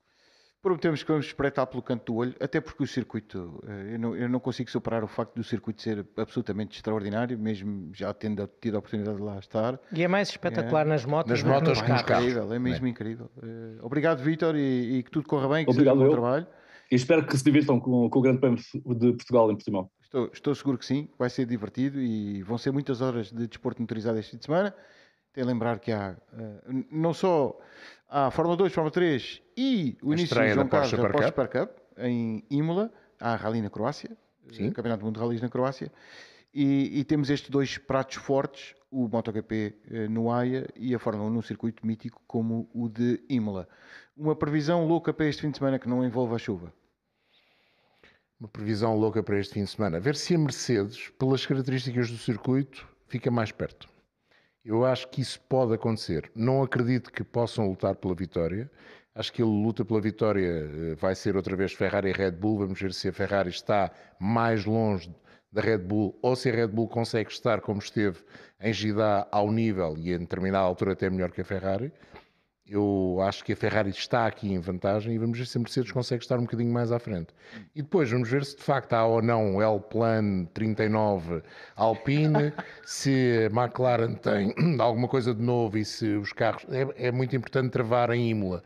[0.68, 4.16] Prometemos que vamos espreitar pelo canto do olho, até porque o circuito, eh, eu não,
[4.18, 8.76] eu não, consigo superar o facto do circuito ser absolutamente extraordinário, mesmo já tendo tido
[8.76, 9.80] a oportunidade de lá estar.
[9.94, 10.90] E é mais espetacular é.
[10.90, 12.26] nas motos, nas motos nos carros.
[12.26, 12.90] Incrível, é mesmo é.
[12.90, 13.32] incrível.
[13.38, 16.48] Uh, obrigado, Vítor, e, e, que tudo corra bem, que obrigado, seja um bom trabalho.
[16.92, 19.90] E espero que se divirtam com, com o Grande Prémio de Portugal em Portimão.
[20.04, 23.82] Estou, estou, seguro que sim, vai ser divertido e vão ser muitas horas de desporto
[23.82, 24.76] motorizado este fim de semana.
[25.32, 27.58] Tem a lembrar que há uh, não só
[28.10, 31.48] a Fórmula 2, Fórmula 3 e o a início de João Carlos da Porsche Super
[31.48, 34.16] Cup em Imola, há a Rally na Croácia,
[34.52, 34.72] Sim.
[34.72, 35.92] Campeonato do Mundo de Rallys na Croácia,
[36.54, 41.30] e, e, temos estes dois pratos fortes, o MotoGP eh, no AIA e a Fórmula
[41.30, 43.68] 1 num circuito mítico como o de Imola.
[44.16, 46.74] Uma previsão louca para este fim de semana que não envolva a chuva.
[48.40, 50.00] Uma previsão louca para este fim de semana.
[50.00, 53.90] Ver se a Mercedes, pelas características do circuito, fica mais perto.
[54.68, 56.30] Eu acho que isso pode acontecer.
[56.36, 58.70] Não acredito que possam lutar pela vitória.
[59.16, 62.60] Acho que ele luta pela vitória eh, vai ser outra vez Ferrari e Red Bull.
[62.60, 63.90] Vamos ver se a Ferrari está
[64.20, 65.10] mais longe
[65.54, 68.20] da Red Bull ou se a Red Bull consegue estar como esteve
[68.60, 71.90] em Gidá ao nível e em determinada altura até melhor que a Ferrari.
[72.70, 75.92] Eu acho que a Ferrari está aqui em vantagem e vamos ver se a Mercedes
[75.92, 77.30] consegue estar um bocadinho mais à frente.
[77.74, 81.42] E depois vamos ver se de facto há ou não L-Plan 39
[81.76, 82.52] Alpine,
[82.86, 86.66] se a McLaren tem alguma coisa de novo e se os carros.
[86.70, 88.62] É, é muito importante travar em Imola.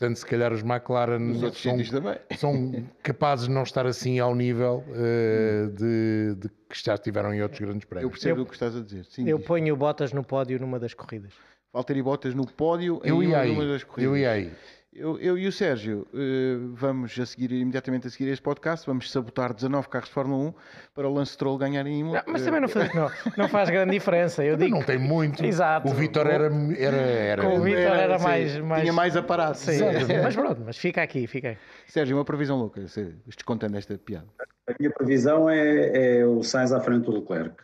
[0.00, 1.76] Portanto, se calhar os McLaren são,
[2.38, 7.42] são, capazes de não estar assim ao nível uh, de, de, que já estiveram em
[7.42, 8.04] outros grandes prémios.
[8.04, 9.04] Eu percebo eu, o que estás a dizer.
[9.04, 9.46] Sim, eu diz.
[9.46, 11.34] ponho o Bottas no pódio numa das corridas.
[11.72, 14.12] Valtteri Bottas no pódio eu em uma, aí, das corridas.
[14.12, 14.52] Eu ia aí.
[14.92, 19.08] Eu, eu, e o Sérgio uh, vamos a seguir, imediatamente a seguir este podcast, vamos
[19.10, 20.54] sabotar 19 carros de Fórmula 1
[20.92, 22.24] para o Lance Stroll ganhar em Imola.
[22.26, 24.44] Mas também não faz, não, não faz grande diferença.
[24.44, 24.74] Eu digo...
[24.74, 25.44] Não tem muito.
[25.44, 25.88] Exato.
[25.88, 27.48] O Vitor era, era, era.
[27.48, 29.58] o Vitor era, era mais, mais, Tinha mais aparato.
[29.58, 29.78] Sim,
[30.24, 31.58] mas pronto, mas fica aqui, fica aí.
[31.86, 32.84] Sérgio, uma previsão louca,
[33.26, 34.26] descontando esta piada.
[34.66, 37.54] A minha previsão é, é o Sainz à frente do Leclerc.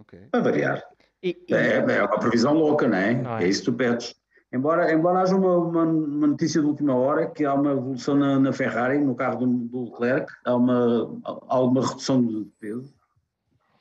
[0.00, 0.20] Okay.
[0.30, 0.82] Para variar.
[1.22, 1.54] E, e...
[1.54, 3.14] É, é, uma previsão louca, não é?
[3.14, 3.44] Não é?
[3.44, 4.14] é isso que tu pedes.
[4.52, 8.38] Embora, embora haja uma, uma, uma, notícia de última hora que há uma evolução na,
[8.38, 12.94] na Ferrari, no carro do, do, Leclerc, há uma, há alguma redução de peso.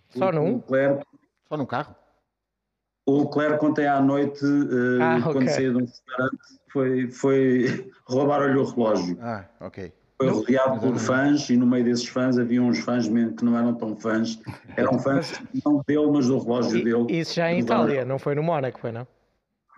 [0.09, 0.55] Só num?
[0.55, 1.05] Leclerc,
[1.47, 1.95] Só no carro?
[3.05, 5.49] O Leclerc ontem à noite, uh, ah, quando okay.
[5.49, 6.37] saiu de um restaurante,
[6.69, 9.17] foi, foi roubar-lhe o relógio.
[9.21, 9.93] Ah, ok.
[10.17, 13.55] Foi rodeado por fãs e no meio desses fãs havia uns fãs mesmo que não
[13.55, 14.39] eram tão fãs.
[14.75, 17.19] Eram fãs não dele, mas do relógio dele.
[17.19, 19.07] Isso já em Itália, não foi no Mónaco, foi não?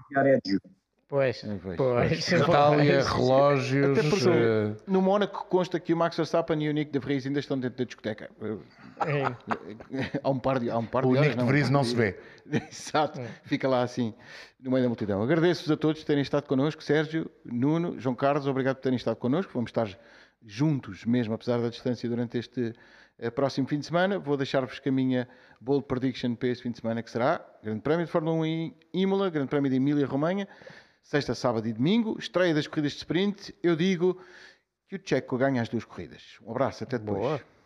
[0.09, 0.61] Viareggio.
[1.09, 1.75] Pois, É, pois.
[1.75, 2.31] pois.
[2.31, 3.07] Itália, pois.
[3.11, 3.97] relógios.
[3.97, 7.25] Até porque eh, no Mónaco consta que o Max Verstappen e o Nick de Vries
[7.25, 8.29] ainda estão dentro da discoteca.
[9.01, 9.23] É.
[10.23, 11.95] Há um par de, há um par o de Nick horas, de Vries não se
[11.95, 12.19] vê.
[12.71, 14.13] Exato, fica lá assim,
[14.59, 15.23] no meio da multidão.
[15.23, 19.15] Agradeço-vos a todos por terem estado connosco, Sérgio, Nuno, João Carlos, obrigado por terem estado
[19.15, 19.51] connosco.
[19.53, 19.87] Vamos estar
[20.45, 22.73] juntos, mesmo apesar da distância, durante este
[23.17, 24.17] eh, próximo fim de semana.
[24.17, 25.27] Vou deixar-vos com a minha
[25.59, 28.75] bold prediction para este fim de semana, que será Grande Prémio de Fórmula 1 em
[28.93, 30.47] Imola, Grande Prémio de Emília-Romanha,
[31.01, 33.55] sexta, sábado e domingo, estreia das corridas de sprint.
[33.61, 34.21] Eu digo
[34.87, 36.37] que o Checo ganha as duas corridas.
[36.41, 37.19] Um abraço, até depois.
[37.19, 37.58] Boa.